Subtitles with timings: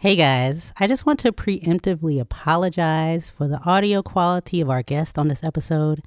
[0.00, 5.18] Hey guys, I just want to preemptively apologize for the audio quality of our guest
[5.18, 6.04] on this episode.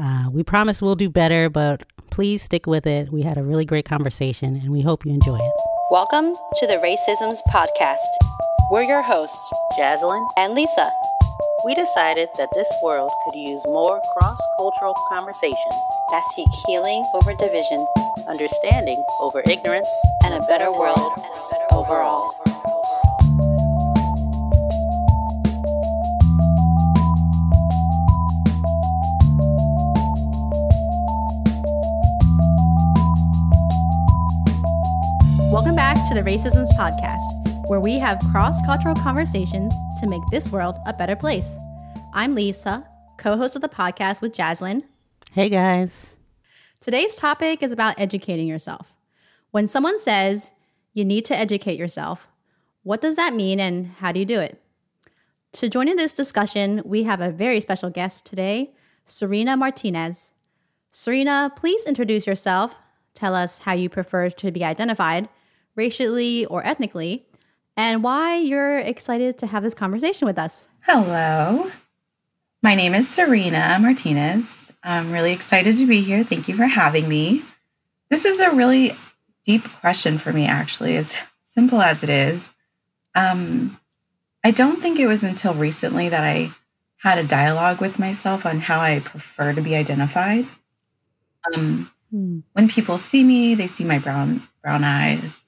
[0.00, 3.10] Uh, we promise we'll do better, but please stick with it.
[3.10, 5.52] We had a really great conversation and we hope you enjoy it.
[5.90, 8.06] Welcome to the Racisms Podcast.
[8.70, 10.88] We're your hosts, Jaslyn and Lisa.
[11.66, 15.74] We decided that this world could use more cross cultural conversations
[16.12, 17.84] that seek healing over division,
[18.28, 19.88] understanding over ignorance,
[20.22, 21.10] and a better world
[21.72, 22.47] overall.
[35.50, 40.52] Welcome back to the Racisms Podcast, where we have cross cultural conversations to make this
[40.52, 41.56] world a better place.
[42.12, 44.82] I'm Lisa, co host of the podcast with Jaslyn.
[45.32, 46.16] Hey guys.
[46.82, 48.94] Today's topic is about educating yourself.
[49.50, 50.52] When someone says
[50.92, 52.28] you need to educate yourself,
[52.82, 54.60] what does that mean and how do you do it?
[55.52, 58.74] To join in this discussion, we have a very special guest today,
[59.06, 60.34] Serena Martinez.
[60.90, 62.74] Serena, please introduce yourself.
[63.14, 65.30] Tell us how you prefer to be identified
[65.78, 67.24] racially or ethnically,
[67.76, 70.68] and why you're excited to have this conversation with us.
[70.80, 71.70] Hello.
[72.60, 74.72] My name is Serena Martinez.
[74.82, 76.24] I'm really excited to be here.
[76.24, 77.42] Thank you for having me.
[78.10, 78.96] This is a really
[79.44, 82.52] deep question for me, actually, as simple as it is.
[83.14, 83.78] Um,
[84.42, 86.50] I don't think it was until recently that I
[86.96, 90.46] had a dialogue with myself on how I prefer to be identified.
[91.54, 92.40] Um, hmm.
[92.52, 95.47] When people see me, they see my brown brown eyes,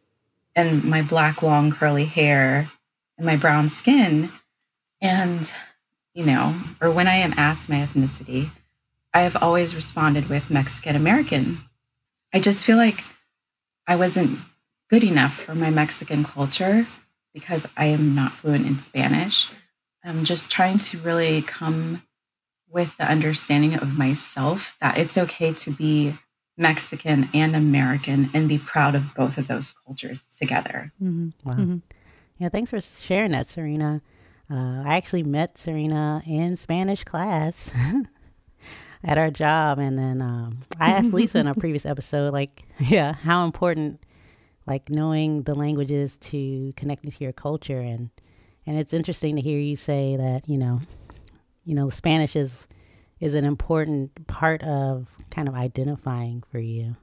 [0.54, 2.68] and my black, long, curly hair
[3.16, 4.30] and my brown skin.
[5.00, 5.52] And,
[6.14, 8.50] you know, or when I am asked my ethnicity,
[9.12, 11.58] I have always responded with Mexican American.
[12.32, 13.04] I just feel like
[13.86, 14.38] I wasn't
[14.88, 16.86] good enough for my Mexican culture
[17.32, 19.50] because I am not fluent in Spanish.
[20.04, 22.02] I'm just trying to really come
[22.68, 26.14] with the understanding of myself that it's okay to be
[26.60, 30.93] Mexican and American and be proud of both of those cultures together.
[31.03, 31.31] Mm-hmm.
[31.48, 31.54] Wow.
[31.54, 31.76] Mm-hmm.
[32.38, 34.03] Yeah, thanks for sharing that, Serena.
[34.50, 37.72] Uh, I actually met Serena in Spanish class
[39.04, 39.78] at our job.
[39.78, 44.00] And then um, I asked Lisa in a previous episode, like, yeah, how important
[44.70, 48.10] like knowing the languages to connecting to your culture and
[48.66, 50.81] and it's interesting to hear you say that you know
[51.65, 52.69] you know spanish is
[53.19, 56.96] is an important part of kind of identifying for you.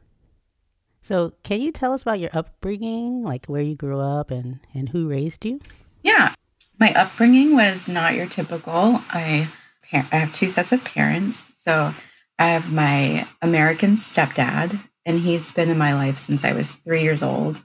[1.02, 4.90] So, can you tell us about your upbringing, like where you grew up and, and
[4.90, 5.62] who raised you?
[6.04, 6.34] Yeah,
[6.80, 9.02] my upbringing was not your typical.
[9.10, 9.48] I,
[9.94, 11.54] I have two sets of parents.
[11.56, 11.94] So,
[12.40, 17.04] I have my American stepdad, and he's been in my life since I was three
[17.04, 17.64] years old.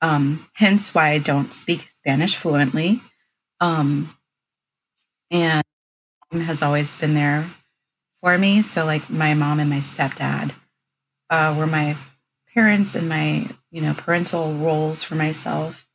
[0.00, 3.00] Um, hence why I don't speak Spanish fluently.
[3.60, 4.16] Um,
[5.30, 5.64] and
[6.32, 7.46] has always been there
[8.26, 8.60] for me.
[8.60, 10.52] So, like my mom and my stepdad
[11.30, 11.96] uh, were my
[12.52, 15.88] parents and my, you know, parental roles for myself.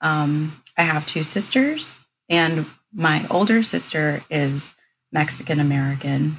[0.00, 4.76] Um, I have two sisters, and my older sister is
[5.10, 6.36] Mexican American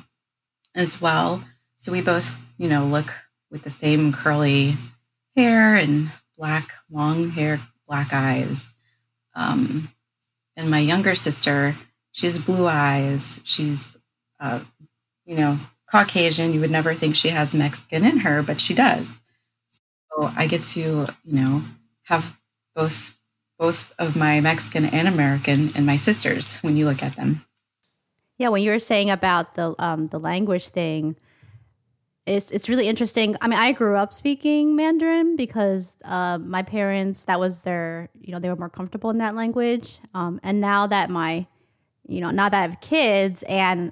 [0.76, 1.44] as well.
[1.76, 3.14] So we both, you know, look
[3.52, 4.76] with the same curly
[5.36, 8.76] hair and black, long hair, black eyes.
[9.36, 9.90] Um,
[10.56, 11.76] and my younger sister,
[12.14, 13.42] she's blue eyes.
[13.44, 13.98] She's
[14.40, 14.60] uh,
[15.26, 16.54] you know, Caucasian.
[16.54, 19.22] You would never think she has Mexican in her, but she does.
[19.70, 21.62] So I get to, you know,
[22.04, 22.40] have
[22.76, 23.18] both
[23.60, 27.46] both of my Mexican and American and my sisters when you look at them.
[28.38, 31.16] Yeah, when you were saying about the um, the language thing,
[32.26, 33.36] it's it's really interesting.
[33.42, 38.34] I mean, I grew up speaking Mandarin because uh, my parents that was their you
[38.34, 40.00] know they were more comfortable in that language.
[40.14, 41.46] Um, and now that my
[42.08, 43.92] you know now that I have kids and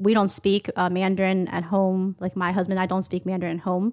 [0.00, 2.16] we don't speak uh, Mandarin at home.
[2.18, 3.92] Like my husband and I don't speak Mandarin at home.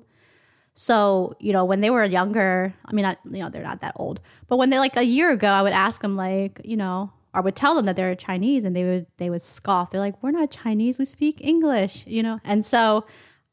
[0.74, 3.94] So, you know, when they were younger, I mean, not, you know, they're not that
[3.96, 7.12] old, but when they like a year ago, I would ask them like, you know,
[7.34, 9.90] I would tell them that they're Chinese and they would, they would scoff.
[9.90, 11.00] They're like, we're not Chinese.
[11.00, 12.40] We speak English, you know?
[12.44, 13.06] And so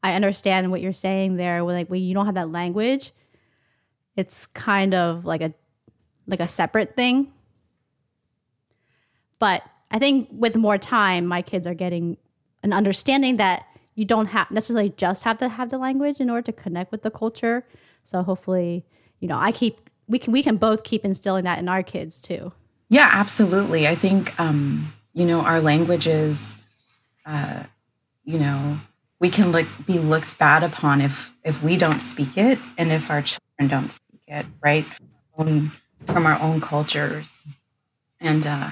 [0.03, 1.61] I understand what you're saying there.
[1.63, 3.11] Like, when you don't have that language,
[4.15, 5.53] it's kind of like a,
[6.27, 7.33] like a separate thing.
[9.39, 12.17] But I think with more time, my kids are getting
[12.65, 16.41] an understanding that you don't have necessarily just have to have the language in order
[16.41, 17.63] to connect with the culture.
[18.03, 18.85] So hopefully,
[19.19, 22.19] you know, I keep we can we can both keep instilling that in our kids
[22.19, 22.51] too.
[22.89, 23.87] Yeah, absolutely.
[23.87, 26.57] I think um, you know our languages,
[27.25, 27.63] uh,
[28.23, 28.79] you know,
[29.19, 33.11] we can look be looked bad upon if if we don't speak it and if
[33.11, 34.85] our children don't speak it, right?
[34.85, 35.07] From,
[35.37, 35.71] our own,
[36.07, 37.43] from our own cultures.
[38.19, 38.71] And uh,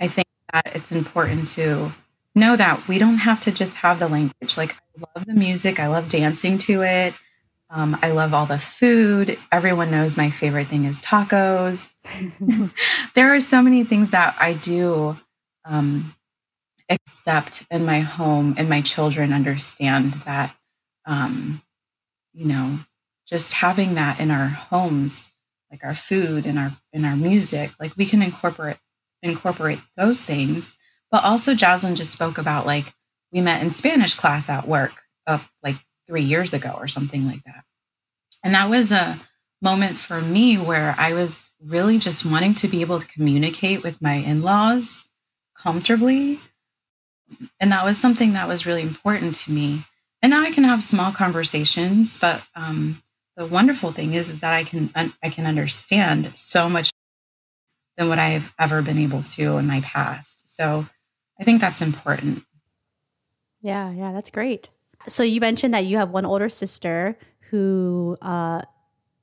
[0.00, 1.90] I think that it's important to
[2.36, 4.56] know that we don't have to just have the language.
[4.56, 7.14] Like, I love the music, I love dancing to it.
[7.68, 9.38] Um, I love all the food.
[9.50, 11.94] Everyone knows my favorite thing is tacos.
[13.14, 15.16] there are so many things that I do
[15.64, 16.14] um,
[16.88, 20.54] accept in my home, and my children understand that,
[21.06, 21.62] um,
[22.32, 22.78] you know,
[23.26, 25.32] just having that in our homes,
[25.70, 28.78] like our food and our in our music, like we can incorporate
[29.22, 30.76] incorporate those things.
[31.16, 32.92] But also, Jaslyn just spoke about like
[33.32, 34.92] we met in Spanish class at work,
[35.26, 35.76] uh, like
[36.06, 37.64] three years ago or something like that,
[38.44, 39.18] and that was a
[39.62, 44.02] moment for me where I was really just wanting to be able to communicate with
[44.02, 45.08] my in laws
[45.56, 46.38] comfortably.
[47.58, 49.84] And that was something that was really important to me.
[50.20, 53.02] And now I can have small conversations, but um,
[53.38, 56.90] the wonderful thing is, is that I can I can understand so much
[57.96, 60.54] than what I've ever been able to in my past.
[60.54, 60.84] So
[61.38, 62.44] I think that's important.
[63.60, 64.70] Yeah, yeah, that's great.
[65.08, 67.18] So you mentioned that you have one older sister
[67.50, 68.62] who uh,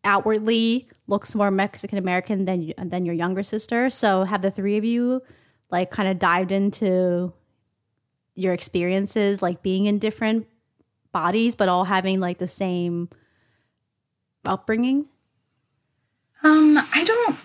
[0.03, 3.89] outwardly looks more Mexican American than than your younger sister.
[3.89, 5.21] So have the three of you
[5.71, 7.33] like kind of dived into
[8.35, 10.47] your experiences, like being in different
[11.11, 13.09] bodies, but all having like the same
[14.45, 15.05] upbringing?
[16.43, 17.37] Um, I don't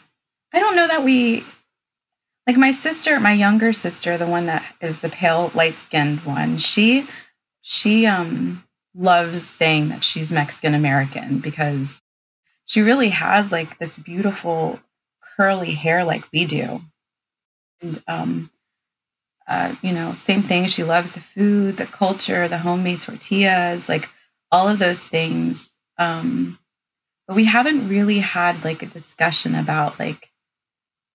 [0.52, 1.44] I don't know that we
[2.48, 6.56] like my sister, my younger sister, the one that is the pale light-skinned one.
[6.56, 7.06] She
[7.60, 8.64] she um
[8.94, 12.00] loves saying that she's Mexican American because
[12.64, 14.80] she really has like this beautiful
[15.36, 16.80] curly hair like we do.
[17.82, 18.50] And um
[19.46, 20.66] uh, you know, same thing.
[20.66, 24.10] She loves the food, the culture, the homemade tortillas, like
[24.52, 25.78] all of those things.
[25.96, 26.58] Um,
[27.26, 30.30] but we haven't really had like a discussion about like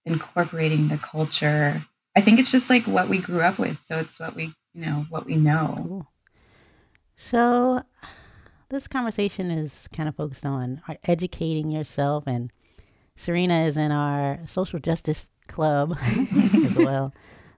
[0.06, 1.82] incorporating the culture.
[2.16, 3.82] I think it's just like what we grew up with.
[3.82, 6.08] So it's what we, you know, what we know.
[7.16, 7.84] So
[8.70, 12.52] this conversation is kind of focused on educating yourself and
[13.16, 15.96] Serena is in our social justice club
[16.66, 17.14] as well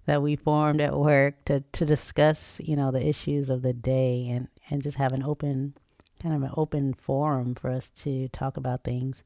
[0.05, 4.27] that we formed at work to, to discuss, you know, the issues of the day
[4.29, 5.73] and, and just have an open
[6.21, 9.23] kind of an open forum for us to talk about things.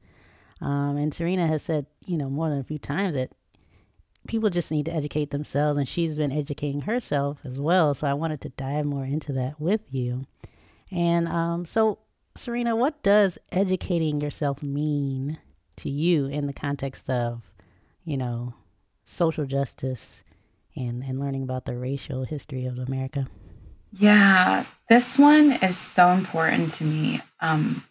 [0.60, 3.32] Um, and Serena has said, you know, more than a few times that
[4.26, 7.94] people just need to educate themselves, and she's been educating herself as well.
[7.94, 10.26] So I wanted to dive more into that with you.
[10.90, 11.98] And um, so,
[12.34, 15.38] Serena, what does educating yourself mean
[15.76, 17.52] to you in the context of,
[18.04, 18.54] you know,
[19.06, 20.22] social justice
[20.76, 23.26] and, and learning about the racial history of America?
[23.92, 27.20] Yeah, this one is so important to me.
[27.40, 27.84] Um,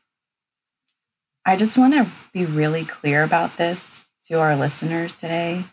[1.49, 5.63] I just want to be really clear about this to our listeners today.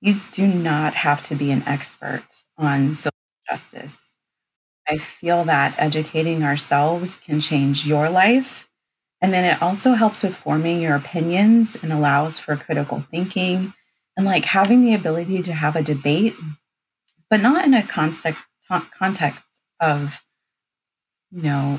[0.00, 2.24] You do not have to be an expert
[2.56, 3.12] on social
[3.46, 4.16] justice.
[4.88, 8.70] I feel that educating ourselves can change your life.
[9.20, 13.74] And then it also helps with forming your opinions and allows for critical thinking
[14.16, 16.32] and like having the ability to have a debate,
[17.28, 20.22] but not in a context, context of,
[21.30, 21.78] you know,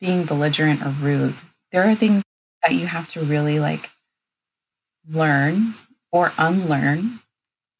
[0.00, 1.34] being belligerent or rude.
[1.72, 2.22] There are things
[2.62, 3.90] that you have to really like
[5.08, 5.74] learn
[6.12, 7.20] or unlearn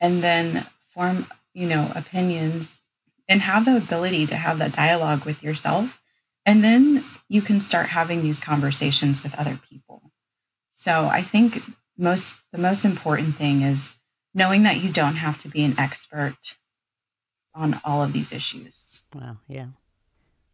[0.01, 2.83] and then form, you know, opinions
[3.29, 6.01] and have the ability to have that dialogue with yourself.
[6.47, 10.13] And then you can start having these conversations with other people.
[10.71, 11.63] So I think
[11.97, 13.97] most the most important thing is
[14.33, 16.57] knowing that you don't have to be an expert
[17.55, 19.03] on all of these issues.
[19.15, 19.39] Wow.
[19.49, 19.67] Yeah.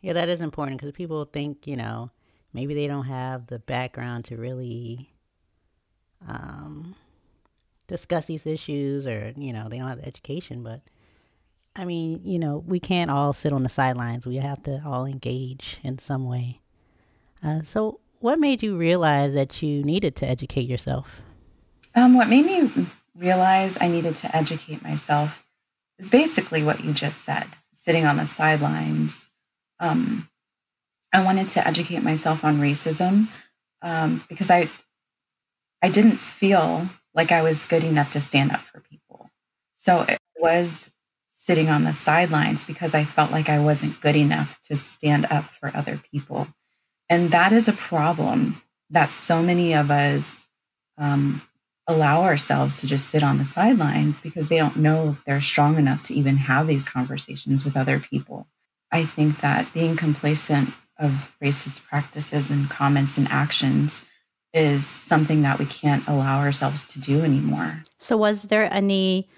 [0.00, 2.10] Yeah, that is important because people think, you know,
[2.54, 5.10] maybe they don't have the background to really
[6.26, 6.94] um,
[7.86, 10.62] discuss these issues or, you know, they don't have the education.
[10.62, 10.80] But
[11.76, 14.26] I mean, you know, we can't all sit on the sidelines.
[14.26, 16.60] We have to all engage in some way.
[17.42, 21.20] Uh, so, what made you realize that you needed to educate yourself?
[21.94, 25.44] Um, what made me realize I needed to educate myself
[25.98, 29.26] is basically what you just said sitting on the sidelines.
[29.78, 30.30] Um,
[31.14, 33.28] I wanted to educate myself on racism
[33.82, 34.68] um, because I
[35.80, 39.30] I didn't feel like I was good enough to stand up for people.
[39.74, 40.90] So it was
[41.28, 45.44] sitting on the sidelines because I felt like I wasn't good enough to stand up
[45.44, 46.48] for other people.
[47.08, 50.46] And that is a problem that so many of us
[50.96, 51.42] um,
[51.86, 55.76] allow ourselves to just sit on the sidelines because they don't know if they're strong
[55.76, 58.48] enough to even have these conversations with other people.
[58.90, 64.04] I think that being complacent of racist practices and comments and actions
[64.52, 67.82] is something that we can't allow ourselves to do anymore.
[67.98, 69.28] So, was there any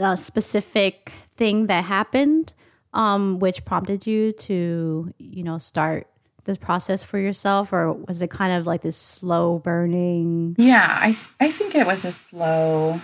[0.00, 2.52] uh, specific thing that happened
[2.94, 6.06] um, which prompted you to, you know, start
[6.44, 10.56] this process for yourself, or was it kind of like this slow burning?
[10.58, 13.00] Yeah, I I think it was a slow,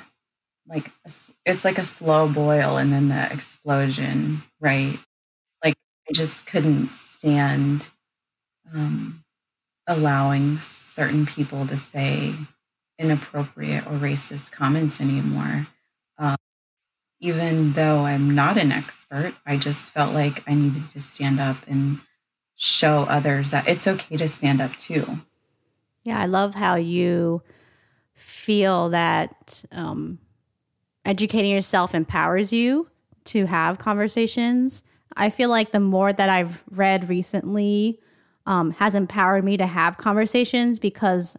[0.68, 0.90] like
[1.46, 4.98] it's like a slow boil and then the explosion, right?
[6.08, 7.88] I just couldn't stand
[8.74, 9.24] um,
[9.86, 12.34] allowing certain people to say
[12.98, 15.66] inappropriate or racist comments anymore.
[16.18, 16.36] Um,
[17.20, 21.56] even though I'm not an expert, I just felt like I needed to stand up
[21.66, 22.00] and
[22.56, 25.20] show others that it's okay to stand up too.
[26.04, 27.42] Yeah, I love how you
[28.14, 30.18] feel that um,
[31.04, 32.88] educating yourself empowers you
[33.26, 34.82] to have conversations.
[35.16, 38.00] I feel like the more that I've read recently
[38.46, 41.36] um, has empowered me to have conversations because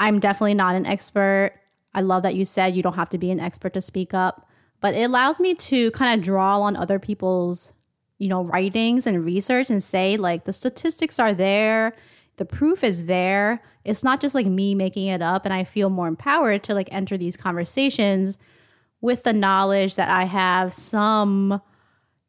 [0.00, 1.52] I'm definitely not an expert.
[1.94, 4.48] I love that you said you don't have to be an expert to speak up,
[4.80, 7.72] but it allows me to kind of draw on other people's,
[8.18, 11.94] you know, writings and research and say like the statistics are there,
[12.36, 13.62] the proof is there.
[13.84, 16.88] It's not just like me making it up, and I feel more empowered to like
[16.92, 18.38] enter these conversations
[19.00, 21.60] with the knowledge that I have some,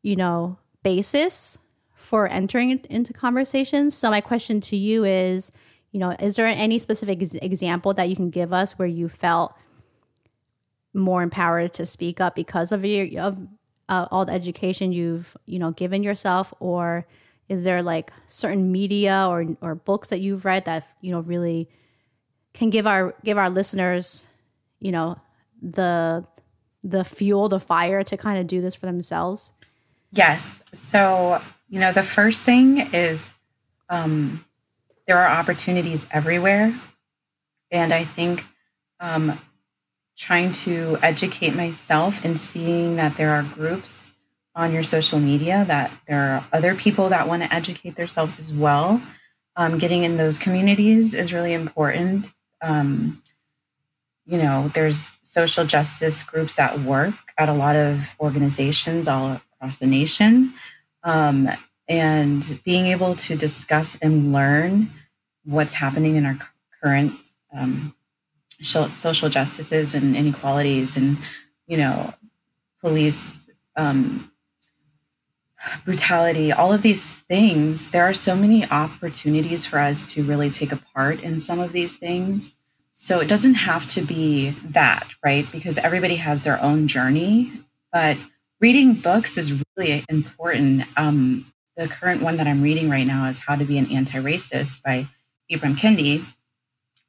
[0.03, 1.57] you know, basis
[1.95, 3.95] for entering into conversations.
[3.95, 5.51] So my question to you is,
[5.91, 9.10] you know, is there any specific ex- example that you can give us where you
[9.10, 9.55] felt
[10.93, 13.48] more empowered to speak up because of your of
[13.89, 17.07] uh, all the education you've you know given yourself, or
[17.50, 21.69] is there like certain media or or books that you've read that you know really
[22.53, 24.27] can give our give our listeners,
[24.79, 25.19] you know,
[25.62, 26.25] the
[26.83, 29.51] the fuel, the fire to kind of do this for themselves?
[30.13, 30.63] Yes.
[30.74, 31.41] So
[31.74, 33.36] you know, the first thing is
[33.89, 34.46] um,
[35.08, 36.72] there are opportunities everywhere.
[37.72, 38.46] And I think
[39.00, 39.39] um,
[40.15, 44.13] trying to educate myself and seeing that there are groups
[44.55, 48.53] on your social media, that there are other people that want to educate themselves as
[48.53, 49.01] well.
[49.55, 52.32] Um, getting in those communities is really important.
[52.62, 53.22] Um,
[54.27, 59.77] you know, there's social justice groups that work at a lot of organizations all across
[59.77, 60.53] the nation
[61.03, 61.50] um,
[61.88, 64.89] and being able to discuss and learn
[65.46, 66.38] what's happening in our
[66.82, 67.96] current um,
[68.60, 71.17] social justices and inequalities and
[71.65, 72.13] you know
[72.82, 74.29] police um,
[75.86, 80.74] brutality all of these things there are so many opportunities for us to really take
[80.74, 82.58] a part in some of these things.
[82.96, 85.50] So it doesn't have to be that right?
[85.53, 87.53] Because everybody has their own journey
[87.93, 88.17] but
[88.63, 90.86] reading books is really important.
[90.96, 94.82] Um, the current one that I'm reading right now is How to Be an Anti-Racist
[94.82, 95.08] by
[95.51, 96.24] Ibram Kendi.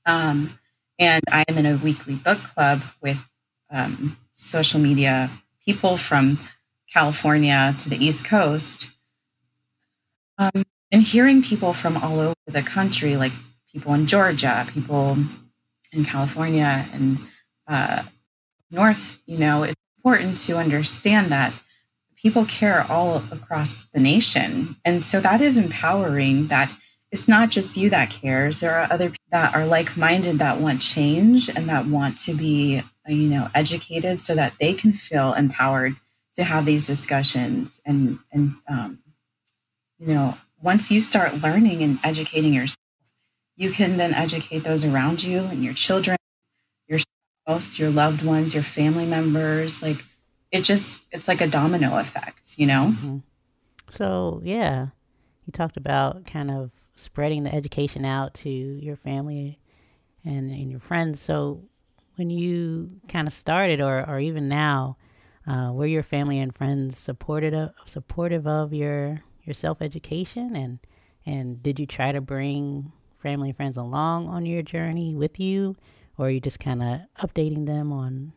[0.05, 0.59] Um,
[0.99, 3.31] and I am in a weekly book club with
[3.71, 5.31] um, social media
[5.65, 6.41] people from
[6.93, 8.91] California to the East Coast.
[10.37, 13.33] Um, and hearing people from all over the country, like
[13.73, 15.19] people in Georgia, people
[15.93, 17.19] in California and
[17.69, 18.03] uh,
[18.73, 21.51] North, you know, it's important to understand that
[22.15, 24.77] people care all across the nation.
[24.85, 26.71] And so that is empowering that
[27.11, 28.61] it's not just you that cares.
[28.61, 32.35] There are other people that are like minded that want change and that want to
[32.35, 35.97] be, you know, educated so that they can feel empowered
[36.35, 37.81] to have these discussions.
[37.87, 38.99] And, and, um,
[39.99, 42.77] you know, once you start learning and educating yourself,
[43.57, 46.19] you can then educate those around you and your children
[47.47, 49.83] your loved ones, your family members.
[49.83, 50.05] Like
[50.51, 52.93] it just, it's like a domino effect, you know?
[52.95, 53.19] Mm-hmm.
[53.91, 54.89] So, yeah,
[55.47, 59.59] you talked about kind of spreading the education out to your family
[60.25, 61.21] and, and your friends.
[61.21, 61.65] So,
[62.17, 64.97] when you kind of started, or, or even now,
[65.47, 70.79] uh, were your family and friends supportive of, supportive of your your self education and
[71.27, 75.77] and did you try to bring family and friends along on your journey with you
[76.19, 78.33] or are you just kind of updating them on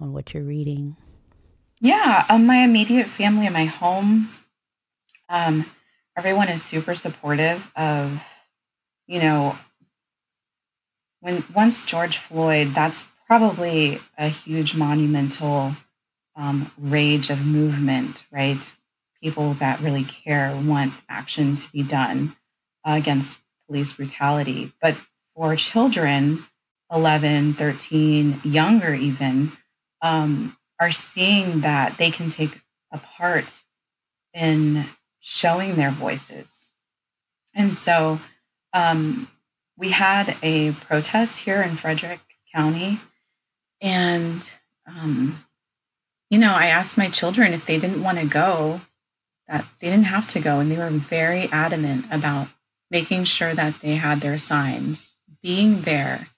[0.00, 0.96] on what you're reading?
[1.80, 4.28] Yeah, um, my immediate family and my home,
[5.28, 5.64] um,
[6.16, 8.22] everyone is super supportive of,
[9.06, 9.56] you know,
[11.20, 15.72] when once George Floyd, that's probably a huge monumental
[16.36, 18.74] um, rage of movement, right?
[19.22, 22.36] People that really care want action to be done
[22.84, 24.72] uh, against police brutality.
[24.80, 24.96] But
[25.34, 26.44] for children,
[26.92, 29.52] 11, 13, younger even,
[30.02, 33.62] um, are seeing that they can take a part
[34.34, 34.84] in
[35.20, 36.72] showing their voices.
[37.54, 38.20] And so,
[38.72, 39.28] um,
[39.76, 42.20] we had a protest here in Frederick
[42.54, 43.00] County,
[43.80, 44.52] and
[44.86, 45.44] um,
[46.30, 48.80] you know, I asked my children if they didn't want to go,
[49.48, 52.48] that they didn't have to go, and they were very adamant about
[52.90, 56.28] making sure that they had their signs, being there,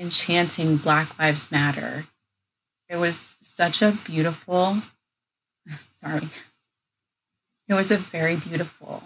[0.00, 2.06] and chanting Black Lives Matter.
[2.88, 4.78] It was such a beautiful,
[6.02, 6.30] sorry,
[7.68, 9.02] it was a very beautiful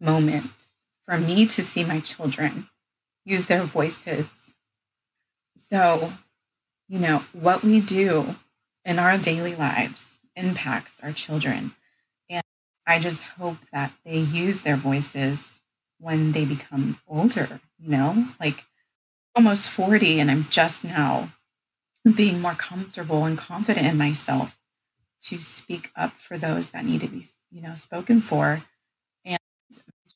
[0.00, 0.50] moment
[1.06, 2.68] for me to see my children
[3.26, 4.54] use their voices.
[5.56, 6.10] So,
[6.88, 8.34] you know, what we do
[8.84, 11.72] in our daily lives impacts our children.
[12.30, 12.42] And
[12.86, 15.60] I just hope that they use their voices
[15.98, 18.64] when they become older, you know, like
[19.34, 21.32] almost 40, and I'm just now
[22.14, 24.58] being more comfortable and confident in myself
[25.22, 28.62] to speak up for those that need to be, you know, spoken for.
[29.24, 29.38] And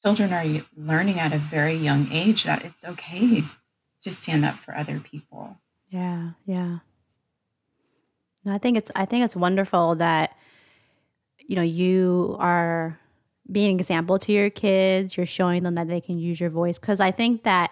[0.02, 3.42] children are learning at a very young age that it's okay
[4.02, 5.59] to stand up for other people.
[5.88, 6.78] Yeah, yeah.
[8.47, 10.37] I think it's I think it's wonderful that
[11.38, 12.99] you know you are
[13.50, 15.16] being an example to your kids.
[15.16, 17.71] You're showing them that they can use your voice because I think that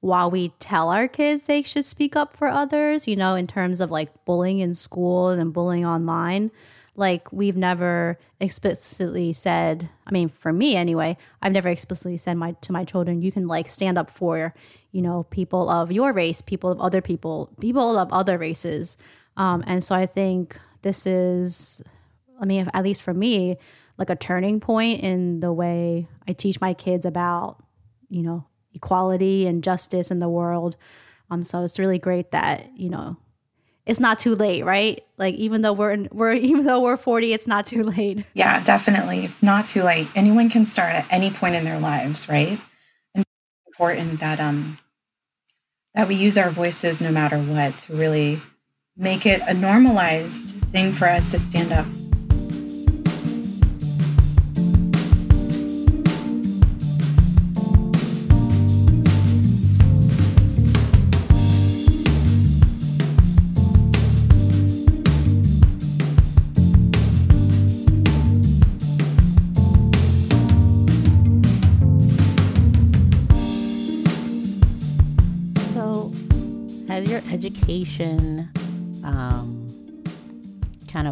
[0.00, 3.80] while we tell our kids they should speak up for others, you know, in terms
[3.80, 6.50] of like bullying in schools and bullying online,
[6.96, 12.52] like we've never explicitly said, I mean, for me anyway, I've never explicitly said my
[12.62, 14.54] to my children, you can like stand up for,
[14.90, 18.96] you know, people of your race, people of other people, people of other races.
[19.36, 21.82] Um, and so I think this is,
[22.40, 23.56] I mean, at least for me,
[23.98, 27.62] like a turning point in the way I teach my kids about,
[28.08, 30.76] you know, equality and justice in the world.
[31.30, 33.16] Um, so it's really great that you know
[33.86, 35.04] it's not too late, right?
[35.16, 38.24] Like even though we're in, we're even though we're forty, it's not too late.
[38.34, 40.08] Yeah, definitely, it's not too late.
[40.14, 42.58] Anyone can start at any point in their lives, right?
[43.14, 44.78] And it's important that um
[45.94, 48.40] that we use our voices no matter what to really
[48.96, 51.86] make it a normalized thing for us to stand up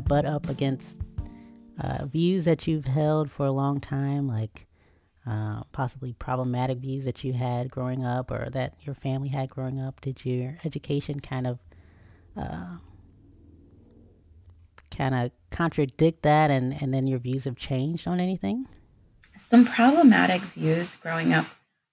[0.09, 0.99] butt up against
[1.79, 4.67] uh, views that you've held for a long time, like
[5.27, 9.81] uh, possibly problematic views that you had growing up or that your family had growing
[9.81, 10.01] up?
[10.01, 11.59] Did your education kind of
[12.37, 12.79] uh,
[14.91, 18.67] kind of contradict that, and and then your views have changed on anything?
[19.39, 21.47] Some problematic views growing up.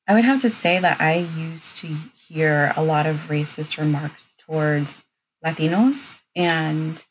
[0.08, 4.34] I would have to say that I used to hear a lot of racist remarks
[4.38, 5.04] towards
[5.43, 6.21] Latinos.
[6.36, 7.04] And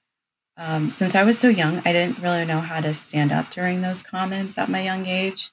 [0.56, 3.82] um, since I was so young, I didn't really know how to stand up during
[3.82, 5.50] those comments at my young age.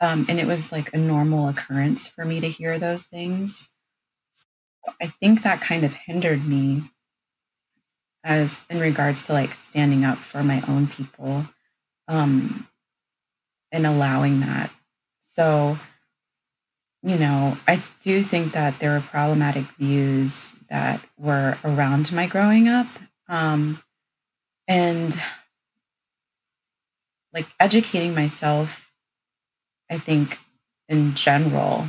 [0.00, 3.70] Um, and it was like a normal occurrence for me to hear those things.
[4.32, 4.46] So
[5.00, 6.84] I think that kind of hindered me
[8.24, 11.46] as in regards to like standing up for my own people
[12.06, 12.68] um,
[13.72, 14.70] and allowing that.
[15.28, 15.78] So
[17.02, 22.68] you know, I do think that there were problematic views that were around my growing
[22.68, 22.88] up.
[23.28, 23.80] Um,
[24.68, 25.18] and
[27.32, 28.92] like educating myself,
[29.90, 30.38] I think
[30.88, 31.86] in general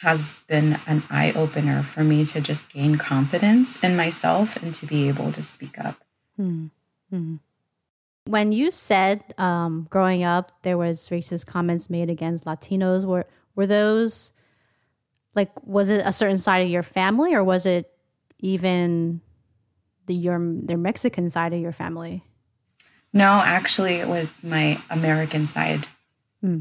[0.00, 4.86] has been an eye opener for me to just gain confidence in myself and to
[4.86, 6.02] be able to speak up.
[6.38, 7.36] Mm-hmm.
[8.26, 13.66] When you said um, growing up there was racist comments made against Latinos, were were
[13.66, 14.32] those
[15.34, 17.90] like was it a certain side of your family or was it
[18.40, 19.20] even
[20.06, 22.22] the your their Mexican side of your family?
[23.12, 25.88] No, actually it was my American side.
[26.40, 26.60] Hmm.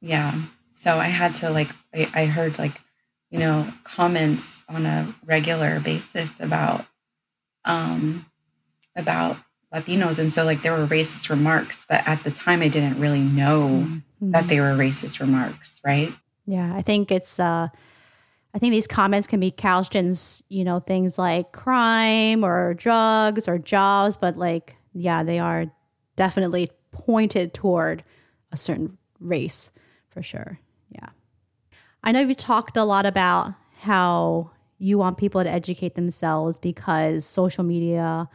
[0.00, 0.34] Yeah.
[0.74, 2.80] So I had to like I, I heard like,
[3.30, 6.86] you know, comments on a regular basis about
[7.64, 8.26] um
[8.96, 9.36] about
[9.74, 10.18] Latinos.
[10.18, 13.84] And so like there were racist remarks, but at the time I didn't really know
[13.84, 14.30] mm-hmm.
[14.30, 16.12] that they were racist remarks, right?
[16.46, 17.68] Yeah, I think it's uh
[18.54, 20.14] I think these comments can be couched in,
[20.48, 25.66] you know, things like crime or drugs or jobs, but like, yeah, they are
[26.16, 28.02] definitely pointed toward
[28.50, 29.70] a certain race
[30.08, 30.58] for sure.
[30.90, 31.10] Yeah.
[32.02, 37.26] I know you talked a lot about how you want people to educate themselves because
[37.26, 38.28] social media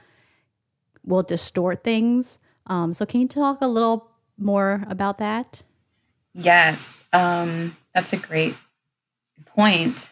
[1.04, 2.40] will distort things.
[2.68, 5.64] Um, so, can you talk a little more about that?
[6.34, 7.04] Yes.
[7.14, 8.56] Um, that's a great
[9.46, 10.12] point.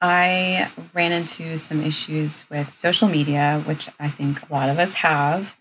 [0.00, 4.94] I ran into some issues with social media, which I think a lot of us
[4.94, 5.56] have,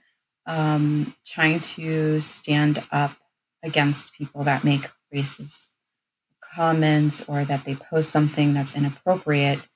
[0.46, 3.18] um, trying to stand up
[3.64, 5.76] against people that make racist
[6.54, 9.68] comments or that they post something that's inappropriate.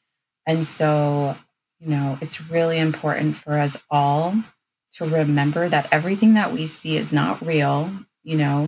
[0.46, 1.36] And so,
[1.80, 4.36] you know, it's really important for us all
[4.94, 7.92] to remember that everything that we see is not real.
[8.24, 8.68] You know,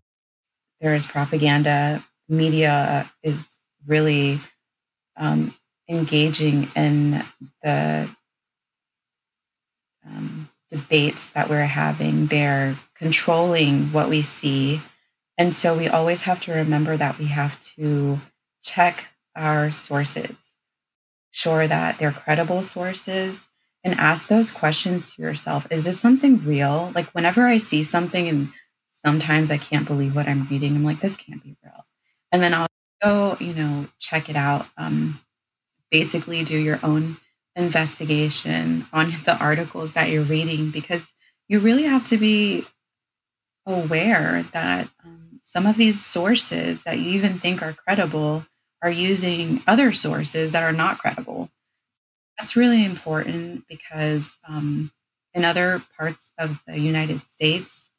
[0.82, 4.40] there is propaganda, media is really
[5.18, 5.56] um,
[5.90, 7.24] engaging in
[7.62, 8.10] the
[10.06, 12.28] um, debates that we're having.
[12.28, 14.82] They're controlling what we see.
[15.38, 18.20] And so we always have to remember that we have to
[18.62, 20.54] check our sources,
[21.32, 23.48] sure that they're credible sources,
[23.84, 25.68] and ask those questions to yourself.
[25.70, 26.92] Is this something real?
[26.96, 28.50] Like whenever I see something and
[29.06, 31.86] sometimes I can't believe what I'm reading, I'm like, this can't be real.
[32.32, 32.68] And then I'll
[33.04, 34.68] go, you know, check it out.
[34.78, 35.20] Um,
[35.92, 37.18] basically do your own
[37.56, 41.14] investigation on the articles that you're reading because
[41.48, 42.66] you really have to be
[43.66, 48.46] aware that um, some of these sources that you even think are credible
[48.82, 51.50] are using other sources that are not credible.
[52.38, 54.92] That's really important because um,
[55.34, 57.92] in other parts of the United States,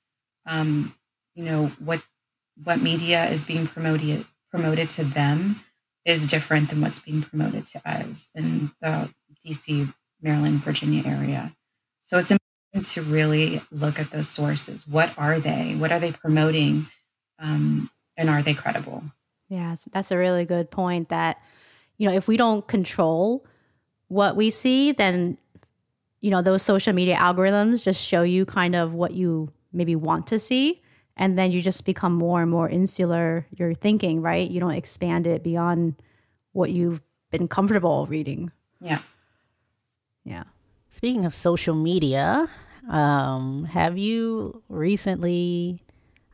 [0.46, 0.94] um,
[1.34, 2.02] you know what
[2.62, 5.56] what media is being promoted promoted to them
[6.04, 9.10] is different than what's being promoted to us in the
[9.44, 11.52] DC, Maryland, Virginia area.
[12.00, 14.86] So it's important to really look at those sources.
[14.86, 15.74] What are they?
[15.74, 16.86] What are they promoting?
[17.40, 19.02] Um, and are they credible?
[19.48, 21.42] Yeah, that's a really good point that,
[21.98, 23.44] you know, if we don't control
[24.06, 25.36] what we see, then,
[26.20, 30.28] you know, those social media algorithms just show you kind of what you maybe want
[30.28, 30.80] to see
[31.16, 34.50] and then you just become more and more insular your thinking right?
[34.50, 35.94] You don't expand it beyond
[36.52, 38.52] what you've been comfortable reading.
[38.80, 38.98] Yeah.
[40.24, 40.44] Yeah.
[40.90, 42.48] Speaking of social media
[42.88, 45.82] um, have you recently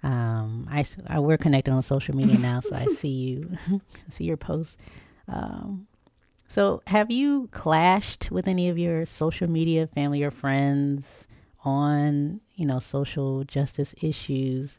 [0.03, 3.59] um, I, I we're connected on social media now so i see you
[4.11, 4.77] see your posts.
[5.29, 5.87] Um,
[6.49, 11.29] so have you clashed with any of your social media family or friends
[11.65, 14.79] on you know social justice issues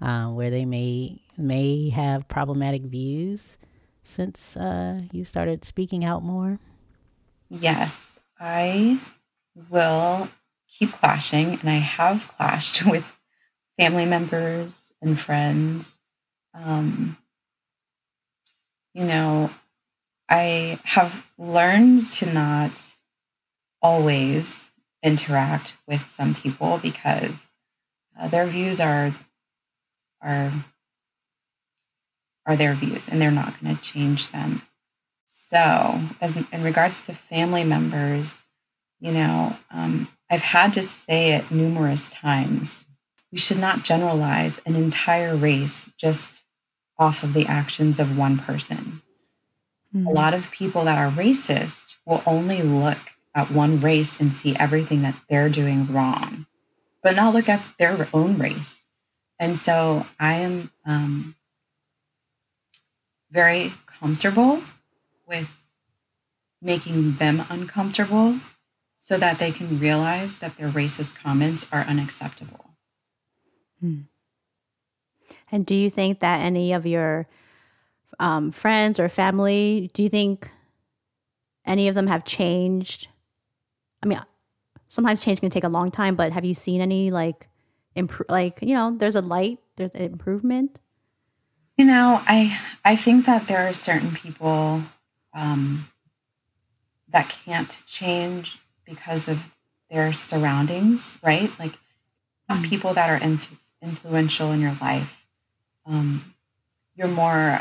[0.00, 3.56] uh, where they may may have problematic views
[4.02, 6.58] since uh, you started speaking out more?
[7.48, 9.00] Yes, I
[9.70, 10.28] will
[10.68, 13.04] keep clashing, and I have clashed with
[13.78, 15.92] family members and friends.
[16.54, 17.16] Um,
[18.94, 19.50] you know,
[20.28, 22.94] I have learned to not
[23.82, 24.70] always
[25.06, 27.52] interact with some people because
[28.18, 29.14] uh, their views are
[30.20, 30.52] are
[32.44, 34.62] are their views and they're not going to change them.
[35.26, 38.38] So, as in, in, regards to family members,
[38.98, 42.84] you know, um, I've had to say it numerous times.
[43.30, 46.42] We should not generalize an entire race just
[46.98, 49.02] off of the actions of one person.
[49.94, 50.06] Mm-hmm.
[50.08, 52.98] A lot of people that are racist will only look
[53.36, 56.46] at one race and see everything that they're doing wrong,
[57.02, 58.86] but not look at their own race.
[59.38, 61.36] And so I am um,
[63.30, 64.62] very comfortable
[65.28, 65.62] with
[66.62, 68.38] making them uncomfortable
[68.96, 72.70] so that they can realize that their racist comments are unacceptable.
[73.80, 74.00] Hmm.
[75.52, 77.28] And do you think that any of your
[78.18, 80.50] um, friends or family, do you think
[81.66, 83.08] any of them have changed
[84.02, 84.20] I mean,
[84.88, 87.48] sometimes change can take a long time, but have you seen any like
[87.94, 88.28] improve?
[88.28, 90.78] Like you know, there's a light, there's an improvement.
[91.76, 94.82] You know, I I think that there are certain people
[95.34, 95.88] um,
[97.08, 99.52] that can't change because of
[99.90, 101.50] their surroundings, right?
[101.58, 101.72] Like
[102.50, 102.62] mm-hmm.
[102.62, 105.26] people that are inf- influential in your life.
[105.84, 106.34] Um,
[106.94, 107.60] you're more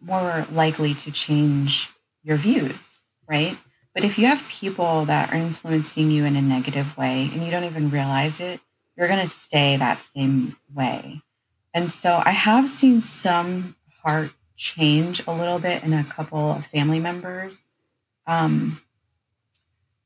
[0.00, 1.90] more likely to change
[2.22, 3.56] your views, right?
[3.94, 7.50] But if you have people that are influencing you in a negative way and you
[7.50, 8.60] don't even realize it,
[8.96, 11.22] you're going to stay that same way.
[11.74, 16.66] And so I have seen some heart change a little bit in a couple of
[16.66, 17.64] family members.
[18.26, 18.80] Um,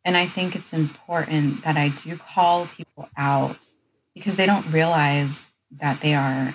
[0.04, 3.72] and I think it's important that I do call people out
[4.14, 6.54] because they don't realize that they are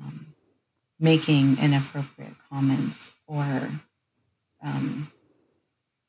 [0.00, 0.34] um,
[0.98, 3.70] making inappropriate comments or
[4.62, 5.12] um,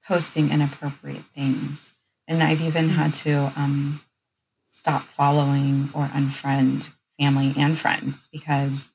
[0.07, 1.93] posting inappropriate things.
[2.27, 4.01] And I've even had to um,
[4.65, 6.89] stop following or unfriend
[7.19, 8.93] family and friends because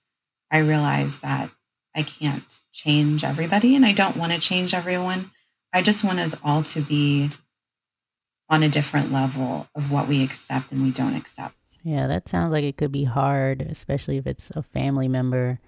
[0.50, 1.50] I realize that
[1.94, 5.30] I can't change everybody and I don't want to change everyone.
[5.72, 7.30] I just want us all to be
[8.48, 11.78] on a different level of what we accept and we don't accept.
[11.84, 15.60] Yeah, that sounds like it could be hard, especially if it's a family member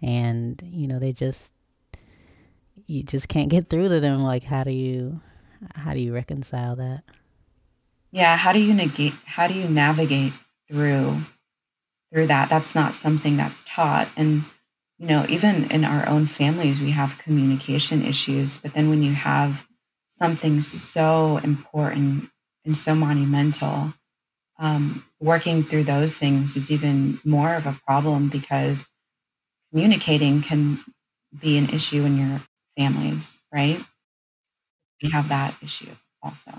[0.00, 1.52] and, you know, they just
[2.90, 5.20] you just can't get through to them like how do you
[5.74, 7.04] how do you reconcile that?
[8.10, 10.32] Yeah, how do you negate how do you navigate
[10.68, 11.18] through
[12.12, 12.48] through that?
[12.50, 14.44] That's not something that's taught and
[14.98, 19.12] you know, even in our own families we have communication issues, but then when you
[19.12, 19.66] have
[20.10, 22.28] something so important
[22.66, 23.94] and so monumental,
[24.58, 28.90] um, working through those things is even more of a problem because
[29.70, 30.80] communicating can
[31.38, 32.40] be an issue in your
[32.80, 33.80] families, right?
[35.02, 35.90] We have that issue
[36.22, 36.52] also.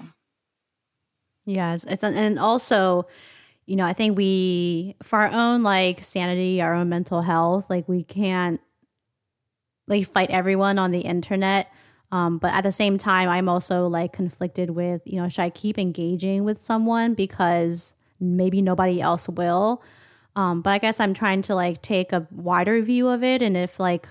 [1.46, 3.08] Yes, it's and also,
[3.66, 7.88] you know, I think we for our own like sanity, our own mental health, like
[7.88, 8.62] we can't
[9.88, 11.72] like fight everyone on the internet
[12.12, 15.50] um, but at the same time, I'm also like conflicted with, you know, should I
[15.50, 19.82] keep engaging with someone because maybe nobody else will?
[20.36, 23.42] Um, but I guess I'm trying to like take a wider view of it.
[23.42, 24.08] And if like,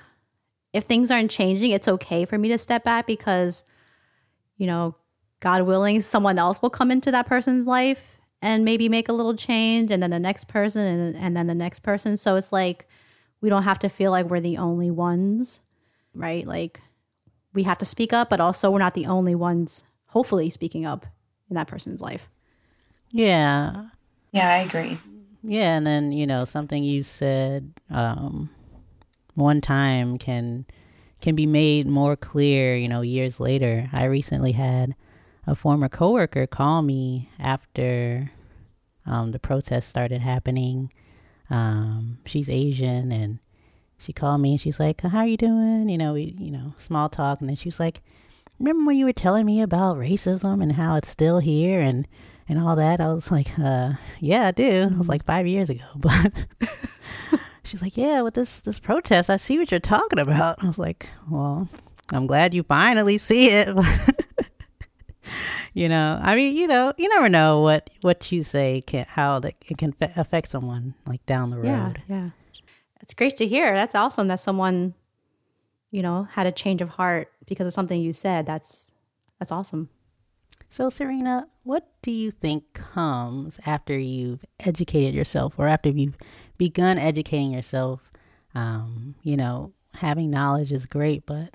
[0.72, 3.64] if things aren't changing, it's okay for me to step back because,
[4.56, 4.94] you know,
[5.40, 9.34] God willing, someone else will come into that person's life and maybe make a little
[9.34, 9.90] change.
[9.90, 12.16] And then the next person and, and then the next person.
[12.16, 12.86] So it's like,
[13.40, 15.60] we don't have to feel like we're the only ones,
[16.14, 16.46] right?
[16.46, 16.80] Like,
[17.52, 21.06] we have to speak up, but also we're not the only ones, hopefully, speaking up
[21.48, 22.28] in that person's life.
[23.10, 23.86] Yeah.
[24.30, 24.98] Yeah, I agree.
[25.42, 28.50] Yeah, and then, you know, something you said um,
[29.34, 30.66] one time can
[31.20, 33.90] can be made more clear, you know, years later.
[33.92, 34.94] I recently had
[35.46, 38.30] a former coworker call me after
[39.04, 40.92] um, the protests started happening.
[41.50, 43.38] Um, she's Asian and
[43.98, 46.74] she called me and she's like, "How are you doing?" You know, we, you know,
[46.78, 48.00] small talk, and then she was like,
[48.58, 52.08] "Remember when you were telling me about racism and how it's still here and
[52.48, 55.10] and all that?" I was like, "Uh, yeah, I do." It was mm-hmm.
[55.10, 56.32] like five years ago, but
[57.70, 60.78] she's like, "Yeah, with this this protest, I see what you're talking about." I was
[60.78, 61.68] like, "Well,
[62.12, 63.68] I'm glad you finally see it."
[65.74, 69.38] you know, I mean, you know, you never know what what you say can how
[69.40, 72.02] that it can affect someone like down the road.
[72.08, 72.30] Yeah, yeah
[73.10, 73.74] it's great to hear.
[73.74, 74.94] That's awesome that someone,
[75.90, 78.46] you know, had a change of heart because of something you said.
[78.46, 78.92] That's
[79.40, 79.88] that's awesome.
[80.68, 86.16] So, Serena, what do you think comes after you've educated yourself or after you've
[86.60, 88.12] begun educating yourself?
[88.54, 91.54] Um, you know, having knowledge is great, but,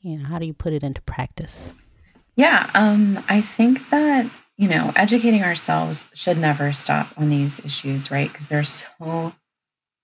[0.00, 1.74] you know, how do you put it into practice?
[2.34, 8.10] Yeah, um, I think that, you know, educating ourselves should never stop on these issues,
[8.10, 8.32] right?
[8.32, 9.34] Because there's so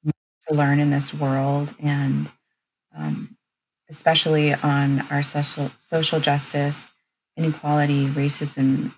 [0.05, 2.29] to learn in this world and
[2.95, 3.39] um,
[3.89, 6.91] especially on our social social justice
[7.37, 8.93] inequality racism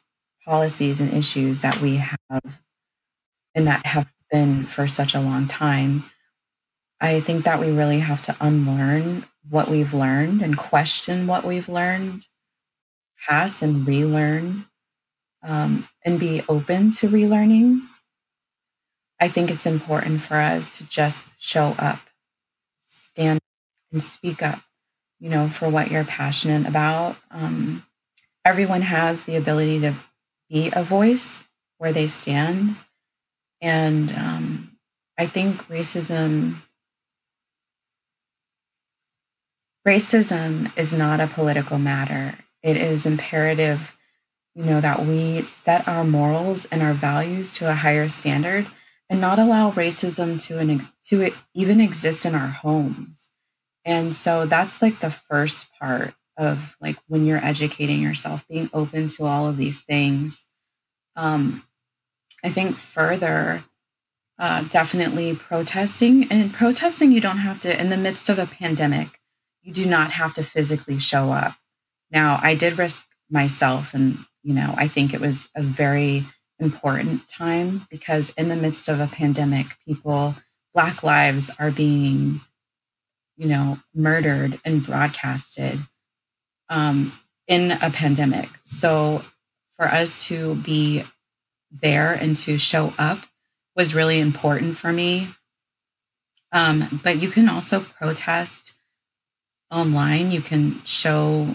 [0.47, 2.43] policies and issues that we have
[3.55, 6.03] and that have been for such a long time
[7.01, 11.69] i think that we really have to unlearn what we've learned and question what we've
[11.69, 12.27] learned
[13.29, 14.67] pass and relearn
[15.45, 17.83] um, and be open to relearning
[19.23, 22.01] I think it's important for us to just show up,
[22.81, 23.39] stand
[23.93, 24.59] and speak up,
[25.21, 27.15] you know, for what you're passionate about.
[27.31, 27.87] Um,
[28.45, 29.95] everyone has the ability to
[30.51, 31.45] be a voice
[31.79, 32.75] where they stand.
[33.63, 34.77] And um,
[35.17, 36.57] I think racism
[39.87, 42.39] racism is not a political matter.
[42.63, 43.97] It is imperative,
[44.55, 48.67] you know, that we set our morals and our values to a higher standard
[49.09, 53.31] and not allow racism to an, to even exist in our homes.
[53.85, 59.09] And so that's like the first part of like when you're educating yourself, being open
[59.09, 60.47] to all of these things.
[61.17, 61.65] Um,
[62.45, 63.65] I think further,
[64.39, 66.31] uh, definitely protesting.
[66.31, 69.21] And protesting, you don't have to, in the midst of a pandemic,
[69.63, 71.55] you do not have to physically show up.
[72.11, 76.25] Now, I did risk myself, and, you know, I think it was a very
[76.59, 80.35] important time because in the midst of a pandemic, people,
[80.75, 82.41] Black lives are being,
[83.37, 85.79] you know, murdered and broadcasted
[86.69, 87.13] um,
[87.47, 88.49] in a pandemic.
[88.65, 89.23] So
[89.75, 91.05] for us to be
[91.81, 93.19] there and to show up
[93.77, 95.29] was really important for me.
[96.53, 98.75] Um, but you can also protest
[99.71, 100.31] online.
[100.31, 101.49] You can show,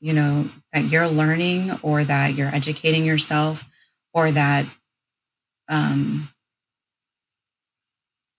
[0.00, 3.68] you know, that you're learning or that you're educating yourself
[4.14, 4.66] or that
[5.68, 6.28] um,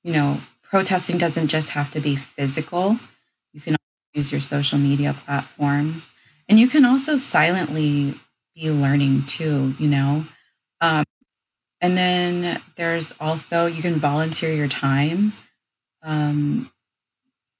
[0.04, 2.98] you know protesting doesn't just have to be physical
[3.54, 3.76] you can
[4.14, 6.12] use your social media platforms
[6.52, 8.14] and you can also silently
[8.56, 10.26] be learning too, you know.
[10.82, 11.06] Um,
[11.80, 15.34] and then there's also you can volunteer your time.
[16.04, 16.72] Um,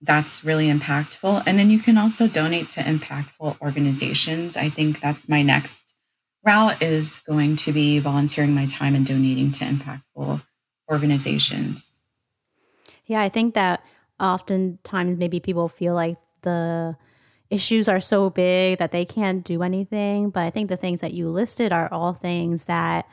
[0.02, 1.44] that's really impactful.
[1.46, 4.58] And then you can also donate to impactful organizations.
[4.58, 5.96] I think that's my next
[6.44, 10.42] route is going to be volunteering my time and donating to impactful
[10.92, 12.02] organizations.
[13.06, 13.86] Yeah, I think that
[14.20, 16.98] oftentimes maybe people feel like the
[17.52, 20.30] issues are so big that they can't do anything.
[20.30, 23.08] But I think the things that you listed are all things that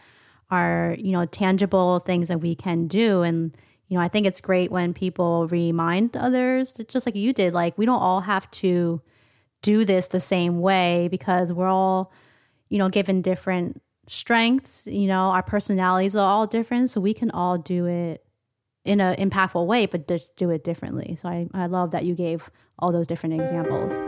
[0.50, 3.22] are, you know, tangible things that we can do.
[3.22, 3.54] And,
[3.88, 7.76] you know, I think it's great when people remind others, just like you did, like
[7.76, 9.02] we don't all have to
[9.60, 12.12] do this the same way because we're all,
[12.68, 16.90] you know, given different strengths, you know, our personalities are all different.
[16.90, 18.24] So we can all do it
[18.84, 21.14] in an impactful way, but just do it differently.
[21.16, 23.98] So I, I love that you gave all those different examples.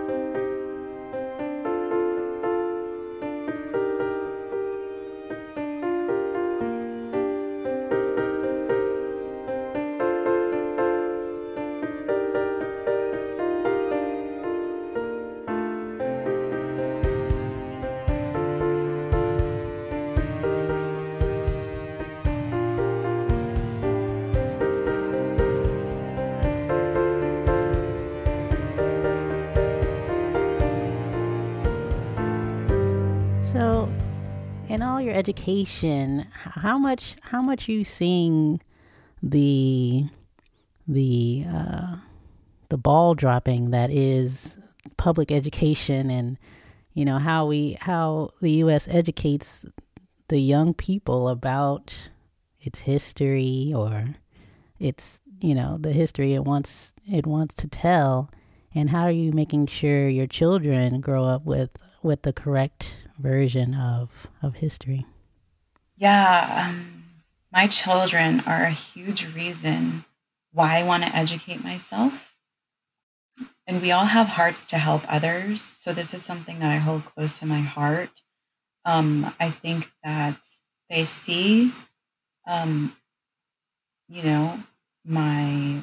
[35.20, 38.60] Education, how much how much you seeing
[39.22, 40.08] the
[40.88, 41.96] the uh,
[42.70, 44.56] the ball dropping that is
[44.96, 46.38] public education, and
[46.94, 48.88] you know how we how the U.S.
[48.88, 49.66] educates
[50.28, 52.10] the young people about
[52.58, 54.16] its history or
[54.78, 58.30] its you know the history it wants it wants to tell,
[58.74, 63.74] and how are you making sure your children grow up with with the correct version
[63.74, 65.06] of of history.
[65.96, 67.04] Yeah, um,
[67.52, 70.04] my children are a huge reason
[70.52, 72.34] why I want to educate myself.
[73.66, 75.60] And we all have hearts to help others.
[75.62, 78.22] So this is something that I hold close to my heart.
[78.84, 80.38] Um, I think that
[80.88, 81.72] they see,
[82.46, 82.96] um,
[84.08, 84.60] you know,
[85.04, 85.82] my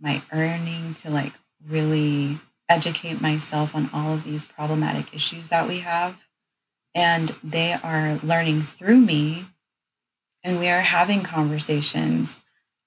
[0.00, 1.32] my earning to like
[1.66, 6.16] really educate myself on all of these problematic issues that we have.
[6.94, 9.46] And they are learning through me.
[10.42, 12.40] And we are having conversations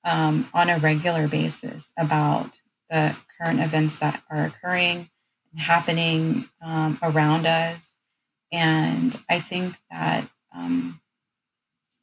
[0.04, 2.60] um, on a regular basis about
[2.90, 5.10] the current events that are occurring
[5.52, 7.94] and happening um, around us.
[8.52, 11.02] And i think that um,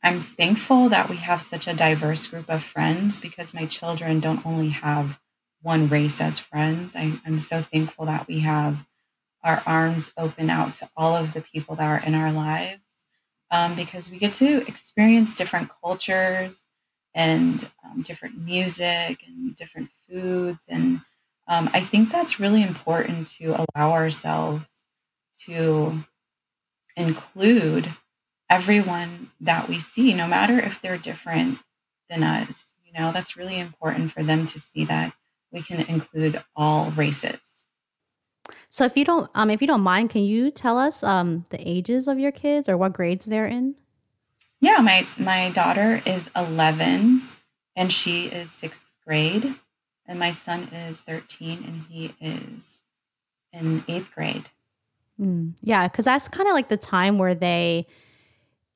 [0.02, 4.44] i'm thankful that we have such a diverse group of friends because my children don't
[4.44, 5.18] only have
[5.64, 8.86] one race as friends I, i'm so thankful that we have
[9.42, 12.80] our arms open out to all of the people that are in our lives
[13.50, 16.64] um, because we get to experience different cultures
[17.14, 20.66] and um, different music and different foods.
[20.68, 21.00] And
[21.46, 24.66] um, I think that's really important to allow ourselves
[25.44, 26.04] to
[26.96, 27.88] include
[28.50, 31.58] everyone that we see, no matter if they're different
[32.10, 32.74] than us.
[32.84, 35.14] You know, that's really important for them to see that
[35.54, 37.68] we can include all races.
[38.68, 41.66] So if you don't um if you don't mind, can you tell us um the
[41.66, 43.76] ages of your kids or what grades they're in?
[44.60, 47.22] Yeah, my my daughter is 11
[47.76, 49.54] and she is 6th grade
[50.06, 52.82] and my son is 13 and he is
[53.52, 54.48] in 8th grade.
[55.20, 57.86] Mm, yeah, cuz that's kind of like the time where they